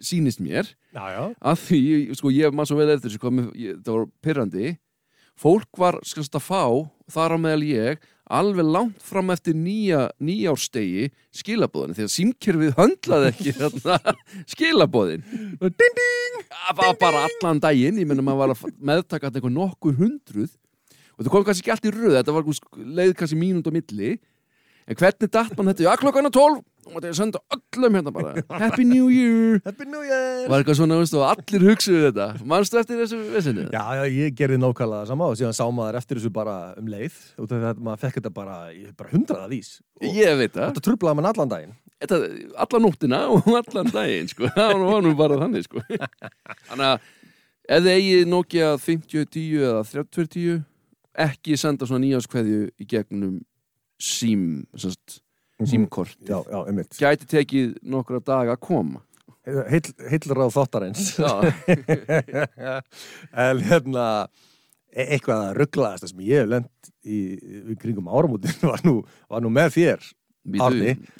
sýnist 0.03 0.41
mér. 0.43 0.67
Já, 0.93 1.05
já. 1.09 1.23
að 1.41 1.61
því, 1.67 1.79
sko, 2.17 2.29
ég 2.33 2.53
maður 2.53 2.69
svo 2.69 2.77
vel 2.77 2.89
eftir 2.93 3.09
þessu 3.13 3.53
ég- 3.57 3.79
það 3.81 3.93
var 3.97 4.05
pyrrandi 4.21 4.77
fólk 5.33 5.79
var 5.81 5.97
skast 6.05 6.35
að 6.37 6.45
fá 6.45 6.61
þar 7.09 7.33
á 7.33 7.37
meðal 7.41 7.63
ég 7.65 8.03
alveg 8.33 8.65
langt 8.65 9.05
fram 9.05 9.31
eftir 9.33 9.55
nýja, 9.57 10.07
nýjárstegi 10.23 11.09
skilabóðin, 11.35 11.95
því 11.97 12.07
að 12.07 12.13
símkerfið 12.15 12.75
höndlaði 12.79 13.29
ekki 13.31 13.55
þarna 13.59 14.15
skilabóðin 14.53 15.23
Ding, 15.61 15.77
ding! 15.77 16.43
það 16.49 16.81
var 16.81 16.99
bara 17.01 17.23
allan 17.27 17.61
daginn, 17.63 18.01
ég 18.01 18.09
menna 18.09 18.25
maður 18.25 18.41
var 18.41 18.53
að 18.55 18.75
meðtaka 18.79 19.27
þetta 19.27 19.39
eitthvað 19.39 19.55
nokkur 19.57 19.97
hundruð. 19.99 20.51
Og 21.13 21.25
það 21.25 21.31
kom 21.33 21.45
kannski 21.47 21.63
ekki 21.63 21.73
allt 21.75 21.87
í 21.87 21.93
röð, 21.93 22.15
þetta 22.17 22.35
var 22.35 22.47
leið 22.99 23.15
kannski 23.19 23.39
mínúnd 23.39 23.69
á 23.69 23.71
milli. 23.73 24.13
En 24.89 24.97
hvernig 24.99 25.31
datt 25.31 25.53
mann 25.57 25.69
þetta, 25.71 25.85
já 25.85 25.99
klokkana 25.99 26.31
12 26.33 26.61
og 26.85 26.97
þetta 26.97 27.09
er 27.09 27.13
að 27.13 27.19
senda 27.19 27.41
öllum 27.57 27.97
hérna 27.97 28.13
bara 28.15 28.33
Happy 28.61 28.85
New 28.87 29.07
Year. 29.13 29.61
Happy 29.67 29.87
New 29.89 30.03
Year! 30.05 30.43
var 30.51 30.63
eitthvað 30.63 30.79
svona, 30.81 30.99
veistu, 31.01 31.21
og 31.21 31.29
allir 31.31 31.67
hugsuðu 31.71 32.03
þetta. 32.09 32.27
Mannstu 32.53 32.81
eftir 32.81 33.01
þessu 33.03 33.21
vesinu? 33.33 33.65
Já, 33.73 33.83
já, 33.99 34.03
ég 34.11 34.37
gerði 34.37 34.59
nákvæmlega 34.61 35.03
það 35.03 35.13
sama 35.13 35.31
og 35.31 35.39
síðan 35.39 35.57
sá 35.57 35.63
maður 35.79 35.99
eftir 36.01 36.19
þessu 36.21 36.33
bara 36.35 36.57
um 36.79 36.91
leið. 36.93 37.21
Og 37.39 37.49
það 37.51 37.69
að 37.71 37.81
maður 37.87 38.03
fekk 38.05 38.19
þetta 38.19 38.33
bara, 38.37 38.59
bara 38.99 39.13
hundraða 39.15 39.49
vís 39.53 39.73
ég 40.03 40.37
veit 40.37 40.53
það, 40.53 40.73
þetta 40.73 40.83
trublaði 40.83 41.19
mann 41.19 41.29
allan 41.29 41.51
daginn. 41.51 41.73
Þetta, 42.03 42.19
alla 42.65 42.81
nóttina 42.83 43.21
og 43.31 43.47
allan 43.61 43.91
daginn, 43.93 44.29
sko, 44.31 44.49
það 44.55 44.75
var 44.83 45.05
nú 45.05 45.13
bara 45.19 45.39
þannig, 45.39 45.67
sko. 45.67 45.83
Þannig 46.69 46.87
að 46.89 47.09
ef 47.63 47.85
þið 47.85 47.91
eigið 47.93 48.29
Nokia 48.33 48.69
5010 48.83 49.65
eða 49.69 49.83
3010 49.87 50.61
ekki 51.23 51.57
senda 51.59 51.87
svona 51.87 52.03
nýjáskveðju 52.03 52.63
í 52.81 52.87
gegnum 52.89 53.37
sím 54.01 54.65
sest, 54.75 55.21
símkort. 55.69 56.15
Já, 56.27 56.37
einmitt. 56.63 56.93
Gæti 56.99 57.27
tekið 57.29 57.73
nokkra 57.93 58.21
daga 58.23 58.55
að 58.57 58.63
koma. 58.67 59.03
Heill, 59.43 59.91
Heillráð 60.07 60.53
þáttarins. 60.55 61.09
Já, 61.19 61.31
En 63.45 63.59
hérna 63.67 64.05
e- 64.93 65.07
eitthvað 65.15 65.47
að 65.49 65.55
rugglaðast 65.59 66.11
sem 66.11 66.21
ég 66.23 66.43
hef 66.43 66.51
lent 66.53 66.91
í, 67.03 67.19
í 67.73 67.77
kringum 67.79 68.07
áramótin 68.07 68.55
var 68.71 68.83
nú, 68.87 69.01
var 69.31 69.43
nú 69.43 69.51
með 69.53 69.75
þér 69.79 70.05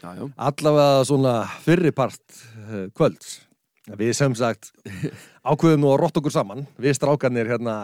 já. 0.03 0.27
allavega 0.35 1.03
svona 1.07 1.33
fyrripart 1.65 2.23
uh, 2.67 2.85
kvölds. 2.95 3.41
Við 4.00 4.13
sem 4.15 4.35
sagt 4.39 4.71
ákveðum 5.50 5.83
nú 5.83 5.91
að 5.91 6.00
rotta 6.05 6.23
okkur 6.23 6.35
saman. 6.35 6.63
Við 6.79 6.95
strákanir 7.00 7.51
hérna 7.51 7.81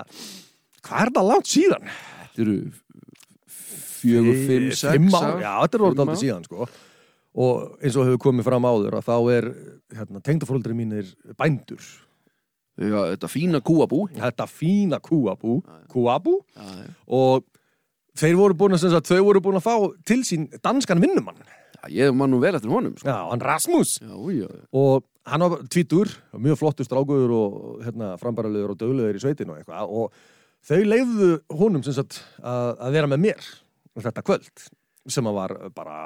hvað 0.85 1.03
er 1.03 1.13
það 1.17 1.29
langt 1.33 1.51
síðan? 1.51 1.91
þetta 2.39 2.45
eru 2.45 2.57
fjögur, 3.99 4.39
fimm, 4.47 4.69
sex 4.71 4.93
Fimm 4.95 5.09
ár. 5.15 5.39
já, 5.43 5.51
þetta 5.63 5.79
er 5.79 5.85
orðið 5.89 6.03
aldrei 6.05 6.21
síðan 6.23 6.45
sko. 6.47 6.67
og 7.39 7.77
eins 7.83 7.95
og 7.99 8.07
hefur 8.09 8.21
komið 8.25 8.47
fram 8.49 8.67
áður 8.69 8.97
að 8.99 9.07
þá 9.09 9.15
er 9.35 9.49
hérna, 9.99 10.21
tengdafóldri 10.25 10.75
mínir 10.77 11.11
bændur. 11.39 11.83
Já, 12.79 12.99
þetta 13.13 13.27
fína 13.27 13.59
kúabú. 13.59 14.05
Þetta 14.15 14.45
fína 14.47 14.99
kúabú. 15.03 15.59
Kúabú. 15.91 16.39
Já, 16.55 16.63
já. 16.79 16.91
og 17.07 17.43
þeir 18.19 18.35
voru 18.39 18.55
búin 18.55 18.75
að, 18.75 18.83
sem 18.85 18.93
sagt, 18.93 19.07
þau 19.11 19.23
voru 19.27 19.41
búin 19.43 19.59
að 19.59 19.65
fá 19.67 19.75
til 20.07 20.21
sín 20.27 20.47
danskan 20.63 21.01
vinnumann. 21.03 21.39
Já, 21.79 21.91
ég 21.91 22.15
man 22.15 22.31
nú 22.31 22.39
vel 22.43 22.55
eftir 22.55 22.71
honum 22.71 22.95
sko. 22.97 23.07
já, 23.07 23.19
hann 23.29 23.43
Rasmus. 23.43 23.99
Já, 24.01 24.15
já, 24.31 24.47
já. 24.47 24.65
og 24.71 25.03
hann 25.29 25.45
var 25.45 25.61
tvítur, 25.69 26.09
mjög 26.33 26.57
flottur 26.59 26.87
strákuður 26.87 27.31
og 27.35 27.83
hérna, 27.85 28.13
frambæralegur 28.19 28.73
og 28.73 28.79
döglegur 28.79 29.19
í 29.19 29.21
sveitinu 29.21 29.53
og 29.53 29.69
og 29.69 30.13
þau 30.65 30.79
leiðu 30.83 31.29
honum 31.55 31.83
sem 31.85 31.93
sagt 31.95 32.23
að, 32.41 32.73
að 32.79 32.95
vera 32.97 33.07
með 33.11 33.21
mér 33.27 33.49
þetta 34.05 34.25
kvöld 34.27 34.69
sem 35.09 35.29
að 35.29 35.37
var 35.37 35.53
bara 35.75 35.99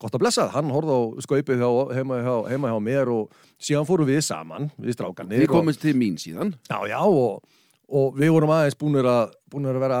gott 0.00 0.16
að 0.16 0.22
blessa, 0.22 0.48
hann 0.54 0.70
horfði 0.72 0.96
á 0.96 1.00
skaupið 1.26 1.62
hjá, 1.62 1.70
heima, 1.98 2.20
hjá, 2.24 2.34
heima 2.52 2.72
hjá 2.72 2.82
mér 2.84 3.10
og 3.14 3.40
síðan 3.60 3.88
fórum 3.88 4.08
við 4.08 4.20
saman, 4.26 4.68
við 4.80 4.96
strákanir 4.96 5.42
Þið 5.42 5.48
og, 5.48 5.56
komist 5.56 5.82
til 5.82 5.96
mín 5.98 6.18
síðan. 6.20 6.54
Já, 6.70 6.78
já, 6.92 6.98
og, 7.00 7.42
og 7.90 8.16
við 8.20 8.32
vorum 8.36 8.54
aðeins 8.54 8.78
búinir 8.80 9.08
að, 9.10 9.36
búinir 9.52 9.76
að 9.76 9.84
vera 9.86 10.00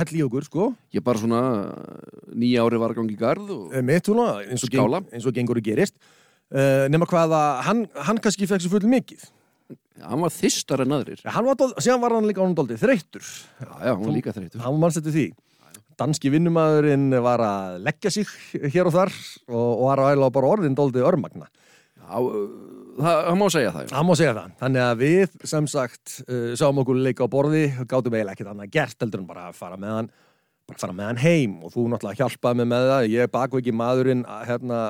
hell 0.00 0.10
í 0.16 0.22
okkur, 0.26 0.48
sko. 0.48 0.68
Ég 0.96 1.04
bara 1.06 1.22
svona 1.22 1.42
nýja 2.34 2.66
ári 2.66 2.82
var 2.82 2.96
gangi 2.98 3.16
í 3.16 3.20
garð 3.20 3.52
og 3.56 3.74
mitt 3.86 4.10
svona, 4.10 4.30
eins 4.44 4.64
og, 4.66 4.74
geng, 4.74 5.10
eins 5.12 5.28
og 5.28 5.36
gengur 5.36 5.60
og 5.60 5.68
gerist. 5.68 5.98
Uh, 6.48 6.86
nema 6.88 7.04
hvað 7.08 7.34
að 7.36 7.58
hann, 7.66 7.82
hann 8.08 8.22
kannski 8.24 8.48
fekk 8.48 8.64
svo 8.64 8.78
full 8.78 8.88
mikið. 8.88 9.26
Hann 10.00 10.22
var 10.22 10.32
þystar 10.32 10.84
en 10.84 10.94
aðrir. 10.94 11.20
Síðan 11.20 12.00
var 12.00 12.14
hann 12.14 12.28
líka 12.28 12.40
ánum 12.40 12.54
daldið 12.56 12.80
þreyttur. 12.84 13.24
Já, 13.58 13.68
já, 13.68 13.90
hann 13.90 14.04
var 14.06 14.14
líka 14.14 14.32
þreytur 14.32 14.62
Hann 14.62 14.76
var 14.76 14.82
mannstættu 14.86 15.12
því. 15.12 15.26
Danski 15.98 16.30
vinnumæðurinn 16.30 17.10
var 17.24 17.42
að 17.42 17.78
leggja 17.86 18.12
sig 18.14 18.28
hér 18.70 18.90
og 18.90 18.94
þar 18.94 19.14
og, 19.48 19.64
og 19.66 19.84
var 19.88 20.04
að 20.04 20.12
æla 20.14 20.30
bara 20.34 20.52
orðin 20.54 20.78
daldið 20.78 21.08
örmagna. 21.08 21.48
Já, 21.98 22.14
uh, 22.22 22.46
það, 23.00 23.18
það 23.26 23.40
má 23.40 23.46
segja 23.54 23.74
það. 23.74 23.90
Það 23.90 24.06
má 24.06 24.14
segja 24.20 24.36
það. 24.38 24.54
Þannig 24.62 24.84
að 24.84 25.02
við, 25.02 25.36
sem 25.52 25.68
sagt, 25.74 26.14
uh, 26.28 26.48
sáum 26.60 26.80
okkur 26.84 27.02
leika 27.02 27.26
á 27.26 27.34
borði, 27.34 27.66
gátum 27.82 28.14
eiginlega 28.14 28.36
ekkert 28.36 28.54
annað 28.54 28.72
gert 28.78 29.04
heldur 29.04 29.24
en 29.24 29.28
bara 29.28 29.50
að 29.50 29.58
fara 29.58 29.80
með 29.80 29.94
hann 29.96 30.10
bara 30.68 30.80
fara 30.82 30.92
með 30.96 31.06
hann 31.08 31.20
heim 31.22 31.52
og 31.64 31.72
þú 31.72 31.86
náttúrulega 31.88 32.26
hjálpaði 32.26 32.58
mig 32.60 32.68
með 32.68 32.86
það 32.90 33.06
ég 33.14 33.30
baku 33.32 33.60
ekki 33.60 33.72
maðurinn 33.76 34.24
að 34.28 34.42
hérna, 34.50 34.80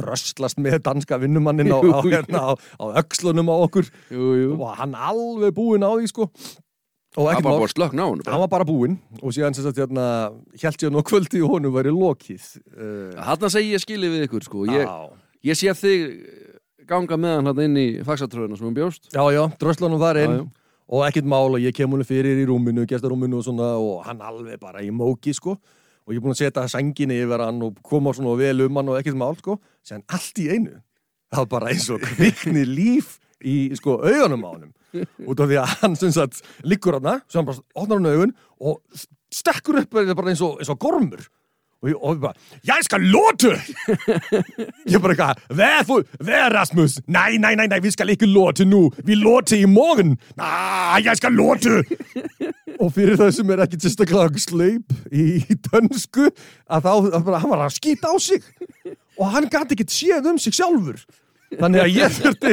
dröslast 0.00 0.60
með 0.64 0.78
danska 0.86 1.18
vinnumannin 1.20 1.68
á, 1.68 1.80
á, 1.84 2.00
hérna, 2.06 2.40
á, 2.48 2.52
á 2.56 2.84
öxlunum 3.02 3.52
á 3.52 3.56
okkur 3.58 3.90
jú, 4.08 4.30
jú. 4.40 4.54
og 4.56 4.72
hann 4.80 4.96
alveg 4.96 5.52
búinn 5.56 5.84
á 5.84 5.92
því 5.92 6.08
sko 6.08 6.30
ekkert 7.16 7.46
var 7.46 7.56
bara 7.56 7.70
slökn 7.72 8.02
á 8.02 8.06
hann 8.06 8.20
hann 8.26 8.42
var 8.44 8.50
bara 8.52 8.66
búinn. 8.68 8.98
Og 9.22 9.32
síðan 9.34 9.56
hérna 9.56 10.06
held 10.60 10.84
ég 10.84 10.92
nú 10.92 11.02
kvöldi 11.02 11.42
og 11.44 11.56
honum 11.56 11.74
væri 11.74 11.92
lokið 11.94 12.44
uh, 12.76 13.16
Þarna 13.16 13.50
segi 13.54 13.72
ég 13.72 13.82
skilið 13.82 14.14
við 14.14 14.26
ykkur 14.28 14.46
sko. 14.46 14.66
Ég, 14.68 14.92
ég 15.48 15.58
sé 15.58 15.74
þig 15.74 16.06
ganga 16.88 17.18
með 17.20 17.36
hann 17.38 17.50
hann 17.50 17.64
inn 17.64 17.80
í 17.80 17.88
faxatröðuna 18.06 18.58
sem 18.58 18.68
hún 18.68 18.76
bjóst. 18.76 19.08
Já 19.14 19.24
já, 19.34 19.42
dröslunum 19.60 20.00
var 20.00 20.20
inn. 20.20 20.36
Já, 20.36 20.44
já. 20.44 20.84
og 20.88 21.06
ekkert 21.08 21.28
mál 21.28 21.52
og 21.52 21.60
ég 21.60 21.74
kem 21.76 21.90
honum 21.92 22.08
fyrir 22.08 22.40
í 22.40 22.46
rúminu 22.48 22.86
gestarúminu 22.88 23.40
og 23.40 23.48
svona 23.48 23.74
og 23.76 24.04
hann 24.06 24.20
alveg 24.24 24.60
bara 24.60 24.84
í 24.84 24.92
móki 24.92 25.34
sko. 25.36 25.58
Og 26.08 26.14
ég 26.14 26.20
er 26.20 26.24
búin 26.24 26.36
að 26.36 26.44
setja 26.44 26.68
sænginni 26.72 27.18
yfir 27.20 27.44
hann 27.44 27.60
og 27.66 27.80
koma 27.84 28.14
svona 28.16 28.36
vel 28.40 28.64
um 28.64 28.80
hann 28.80 28.92
og 28.92 29.00
ekkert 29.00 29.18
mál 29.20 29.36
sko. 29.40 29.58
Sem 29.84 30.04
allt 30.08 30.40
í 30.40 30.48
einu 30.52 30.78
það 31.28 31.44
var 31.44 31.48
bara 31.52 31.72
eins 31.72 31.88
og 31.92 32.04
kvikni 32.04 32.64
líf 32.68 33.16
í 33.44 33.56
sko 33.78 33.98
augunum 34.00 34.44
á 34.44 34.50
honum 34.50 34.72
út 34.94 35.40
af 35.40 35.48
því 35.48 35.58
að 35.62 35.74
hann 35.82 35.96
sem 36.00 36.12
sagt 36.14 36.42
liggur 36.64 36.98
hann 36.98 37.22
sem 37.28 37.40
hann 37.40 37.50
bara 37.50 37.64
opnar 37.74 38.00
hann 38.00 38.12
augun 38.12 38.36
og 38.58 38.80
stekkur 39.34 39.82
upp 39.82 39.92
bara 39.92 40.30
eins 40.32 40.44
og, 40.44 40.58
eins 40.58 40.72
og 40.72 40.78
gormur. 40.80 41.26
Og 41.78 41.92
ég, 41.92 41.94
og 41.94 42.16
ég 42.16 42.22
bara, 42.24 42.34
ég 42.66 42.80
skal 42.82 43.04
låte 43.06 43.52
ég 44.92 44.98
bara 44.98 45.14
eitthvað, 45.14 45.84
for, 45.86 46.08
hvad 46.26 46.48
Rasmus 46.50 46.96
nej, 47.06 47.36
nej, 47.38 47.54
nej, 47.54 47.68
nej, 47.70 47.78
vi 47.84 47.92
skal 47.94 48.10
ikke 48.10 48.26
låte 48.26 48.66
nu 48.66 48.88
vi 49.06 49.14
låte 49.14 49.54
i 49.54 49.68
morgen 49.70 50.16
nej, 50.34 51.04
jeg 51.04 51.20
skal 51.20 51.38
låte 51.38 51.84
og 52.82 52.90
fyrir 52.96 53.14
það 53.18 53.30
sem 53.36 53.52
er 53.54 53.62
ekki 53.62 53.78
tilstaklega 53.82 54.42
sleip 54.42 54.96
í, 55.10 55.38
í 55.38 55.58
dönsku 55.68 56.26
að 56.26 56.88
þá, 56.88 56.92
að 57.18 57.24
bara, 57.30 57.40
hann 57.44 57.52
var 57.52 57.64
að 57.66 57.78
skýta 57.78 58.10
á 58.10 58.16
sig. 58.22 58.42
Og 59.18 59.32
hann 59.34 59.48
gæti 59.50 59.74
ekki 59.74 59.88
séð 59.90 60.28
um 60.30 60.38
sig 60.38 60.54
sjálfur. 60.58 61.00
Þannig 61.58 61.84
að 61.84 61.96
ég 61.96 62.18
þurfti 62.18 62.52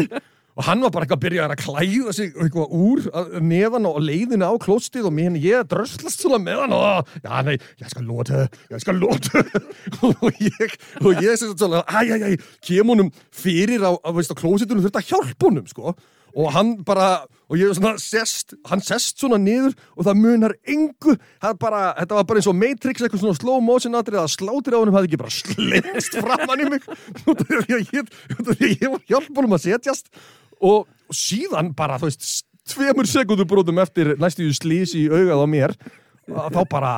og 0.55 0.63
hann 0.63 0.83
var 0.85 0.93
bara 0.93 1.05
eitthvað 1.05 1.19
að 1.19 1.25
byrja 1.25 1.45
að 1.49 1.61
klæða 1.61 2.15
sig 2.15 2.31
eitthvað 2.31 2.75
úr 2.79 3.03
neðan 3.43 3.89
og 3.89 3.99
leiðinu 4.03 4.47
á 4.47 4.53
klóstið 4.61 5.09
og 5.09 5.15
mér 5.15 5.35
ég 5.43 5.67
dröslast 5.71 6.23
svona 6.23 6.39
með 6.41 6.63
hann 6.63 6.75
og 6.77 7.13
já, 7.19 7.31
nei, 7.47 7.55
ég 7.81 7.91
skal 7.91 8.07
lóta, 8.07 8.45
ég 8.71 8.83
skal 8.83 8.99
lóta 9.01 9.43
og 10.07 10.39
ég, 10.39 10.75
og 11.03 11.23
ég 11.23 11.39
sem 11.41 11.55
svona, 11.55 11.83
æj, 11.91 12.15
æj, 12.15 12.27
æj, 12.31 12.35
kem 12.63 12.93
honum 12.93 13.11
fyrir 13.35 13.83
á, 13.83 13.91
á, 13.99 14.09
veist, 14.15 14.31
á 14.31 14.39
klósitunum 14.39 14.85
þurfti 14.85 15.01
að 15.03 15.09
hjálpa 15.11 15.49
honum, 15.49 15.67
sko. 15.71 15.95
Og 16.35 16.49
hann 16.51 16.73
bara, 16.83 17.23
og 17.47 17.55
ég 17.55 17.71
svona 17.77 17.93
sest, 18.01 18.57
hann 18.67 18.81
sest 18.83 19.21
svona 19.21 19.37
niður 19.39 19.71
og 19.95 20.03
það 20.03 20.17
munar 20.19 20.55
engu, 20.67 21.15
það 21.39 21.59
bara, 21.61 21.83
þetta 22.01 22.17
var 22.17 22.25
bara 22.27 22.41
eins 22.41 22.49
og 22.51 22.57
Matrix, 22.59 23.03
eitthvað 23.03 23.21
svona 23.23 23.39
slow 23.39 23.61
motion 23.63 23.95
atrið 23.95 24.19
að 24.19 24.33
slátir 24.33 24.75
á 24.75 24.81
honum 24.81 24.97
hafði 24.97 25.13
ekki 25.13 25.21
bara 25.21 25.35
slengst 25.35 26.17
framann 26.25 26.65
í 26.65 26.71
mig. 26.73 26.89
Út 27.23 27.45
af 27.45 27.53
því 27.53 27.77
að 27.77 27.95
ég, 27.95 28.11
ég 28.83 28.91
var 28.97 29.05
hjálpa 29.07 29.39
honum 29.39 29.55
að 29.55 29.63
setjast 29.69 30.11
og, 30.65 30.87
síðan 31.13 31.73
bara, 31.77 31.99
þú 32.01 32.09
veist, 32.09 32.45
tveimur 32.65 33.09
sekundur 33.09 33.47
brotum 33.49 33.79
eftir 33.83 34.15
næstu 34.21 34.47
slís 34.57 34.95
í 34.97 35.05
augað 35.11 35.45
á 35.45 35.47
mér 35.49 35.75
þá 36.25 36.61
bara 36.69 36.93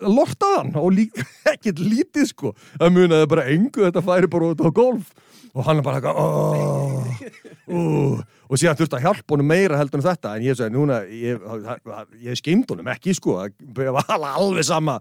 lortaði 0.00 0.56
hann. 0.56 0.70
Og 0.80 0.94
líka 0.96 1.24
ekkert 1.52 1.82
lítið 1.84 2.30
sko. 2.30 2.54
Það 2.78 2.94
munaði 2.96 3.30
bara 3.34 3.48
engu 3.52 3.84
þetta 3.86 4.04
færi 4.06 4.30
bara 4.32 4.52
út 4.54 4.64
á 4.64 4.70
golf 4.72 5.10
og 5.50 5.64
hann 5.66 5.80
er 5.80 5.82
bara 5.82 5.98
eitthvað 5.98 6.18
"Åh, 6.22 7.22
uh, 7.74 8.20
og 8.46 8.60
síðan 8.60 8.76
þurfti 8.78 8.96
að 9.00 9.06
hjálpa 9.08 9.34
honum 9.34 9.48
meira 9.50 9.80
heldur 9.80 9.98
en 9.98 10.06
þetta. 10.06 10.36
En 10.36 10.44
ég 10.46 10.56
sagði 10.56 10.76
núna 10.76 11.00
ég, 11.10 11.42
ég 12.22 12.38
skeimt 12.38 12.70
honum 12.70 12.90
ekki 12.92 13.16
sko. 13.18 13.40
Ég 13.50 13.96
var 13.96 14.06
alveg 14.14 14.64
sama 14.68 15.00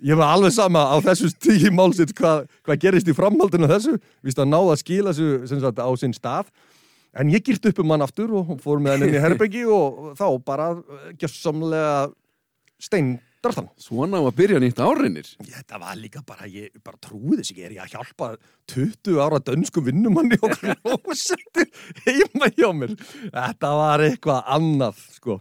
ég 0.00 0.16
var 0.16 0.32
alveg 0.32 0.54
sama 0.56 0.86
á 0.88 0.96
þessu 1.04 1.28
tíu 1.36 1.68
málsitt 1.76 2.14
hvað, 2.16 2.46
hvað 2.64 2.80
gerist 2.80 3.10
í 3.12 3.16
framhaldinu 3.16 3.68
þessu. 3.68 3.98
Víst 4.24 4.40
að 4.40 4.48
náða 4.48 4.72
að 4.74 4.80
skila 4.80 5.12
þessu 5.12 5.60
sagt, 5.60 5.84
á 5.84 5.90
sinn 6.00 6.16
stað 6.16 6.48
en 7.18 7.32
ég 7.32 7.42
girt 7.46 7.66
upp 7.70 7.80
um 7.82 7.90
hann 7.94 8.04
aftur 8.06 8.30
og 8.38 8.54
fór 8.62 8.78
með 8.82 8.96
hann 8.96 9.08
inn 9.08 9.16
í 9.18 9.22
herbyggi 9.26 9.64
og 9.66 10.12
þá 10.18 10.26
bara 10.46 10.68
gjörsamlega 11.18 12.10
steindar 12.80 13.54
þann 13.56 13.68
Svona 13.80 14.20
var 14.20 14.32
að 14.32 14.38
byrja 14.40 14.60
nýtt 14.62 14.80
árinir 14.84 15.28
Þetta 15.40 15.80
var 15.82 15.96
líka 16.00 16.22
bara, 16.28 16.46
ég 16.48 16.74
bara 16.84 17.00
trúi 17.02 17.38
þess 17.38 17.52
ekki, 17.54 17.64
er 17.66 17.74
ég 17.78 17.82
að 17.84 17.94
hjálpa 17.96 18.30
20 18.72 19.20
ára 19.24 19.40
dönsku 19.50 19.82
vinnumanni 19.86 20.38
og 20.44 20.54
klósetti 20.60 21.64
heima 22.06 22.50
hjá 22.56 22.68
mér. 22.76 22.92
Þetta 23.32 23.70
var 23.80 24.04
eitthvað 24.04 24.50
annað, 24.56 25.00
sko. 25.16 25.38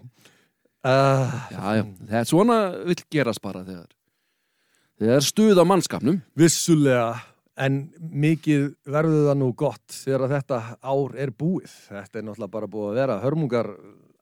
Uh, 0.79 1.27
Já, 1.51 1.63
já, 1.75 1.84
það 2.08 2.19
er 2.21 2.27
svona 2.29 2.58
vill 2.88 3.01
gerast 3.12 3.41
bara 3.43 3.65
þegar 3.67 3.89
þegar 4.99 5.25
stuð 5.27 5.60
á 5.60 5.65
mannskapnum. 5.67 6.21
Vissulega, 6.39 7.10
en 7.60 7.80
mikið 8.00 8.65
verður 8.88 9.30
það 9.30 9.39
nú 9.41 9.52
gott 9.58 9.95
þegar 10.06 10.34
þetta 10.34 10.60
ár 10.80 11.15
er 11.19 11.32
búið. 11.36 11.72
Þetta 11.89 12.19
er 12.19 12.28
náttúrulega 12.28 12.56
bara 12.56 12.72
búið 12.72 12.89
að 12.89 13.00
vera 13.02 13.22
hörmungar 13.24 13.72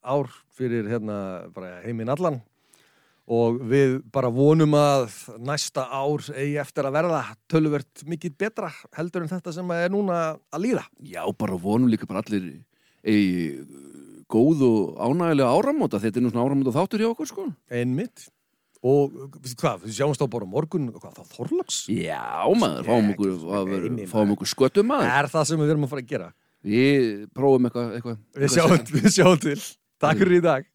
ár 0.08 0.30
fyrir 0.58 0.88
hérna 0.90 1.18
heiminn 1.84 2.10
allan 2.10 2.40
og 3.28 3.58
við 3.68 3.98
bara 4.14 4.32
vonum 4.32 4.72
að 4.80 5.12
næsta 5.44 5.84
ár 5.92 6.24
eigi 6.32 6.56
eftir 6.62 6.88
að 6.88 6.96
verða 6.96 7.22
töluvert 7.52 8.06
mikið 8.08 8.38
betra 8.40 8.72
heldur 8.96 9.26
en 9.26 9.34
þetta 9.34 9.54
sem 9.58 9.74
er 9.76 9.92
núna 9.92 10.22
að 10.48 10.64
líða. 10.64 10.86
Já, 11.04 11.22
bara 11.36 11.60
vonum 11.60 11.92
líka 11.92 12.08
bara 12.08 12.24
allir 12.24 12.64
eigi 13.04 13.68
góð 14.32 14.64
og 14.68 14.98
ánægilega 15.00 15.52
áramóta 15.56 16.02
þetta 16.04 16.20
er 16.20 16.26
nú 16.26 16.32
svona 16.32 16.48
áramóta 16.48 16.76
þáttur 16.76 17.04
hjá 17.04 17.12
okkur 17.12 17.30
sko 17.30 17.46
Einmitt. 17.72 18.28
Og 18.88 19.16
hvað, 19.60 19.84
við 19.86 19.96
sjáumst 19.98 20.22
á 20.24 20.28
bara 20.32 20.48
morgun, 20.50 20.90
hvað, 20.96 21.18
þá 21.18 21.36
Þorlags? 21.38 21.80
Já, 21.92 22.22
maður, 22.62 22.88
fáum 22.88 23.12
okkur, 23.14 23.34
eini, 23.88 24.08
fáum 24.12 24.34
okkur 24.36 24.52
sköttum 24.54 24.90
maður 24.92 25.10
Er 25.18 25.30
það 25.34 25.48
sem 25.50 25.64
við 25.64 25.74
erum 25.74 25.88
að 25.88 25.94
fara 25.96 26.06
að 26.06 26.12
gera? 26.14 26.32
Við 26.68 27.06
prófum 27.38 27.70
eitthvað 27.70 27.94
eitthva, 27.98 28.16
Við 28.38 28.56
sjáum, 28.56 28.76
við 28.96 29.08
sjáum 29.18 29.40
til. 29.44 29.60
Takk 30.04 30.22
fyrir 30.22 30.40
í 30.40 30.44
dag. 30.46 30.68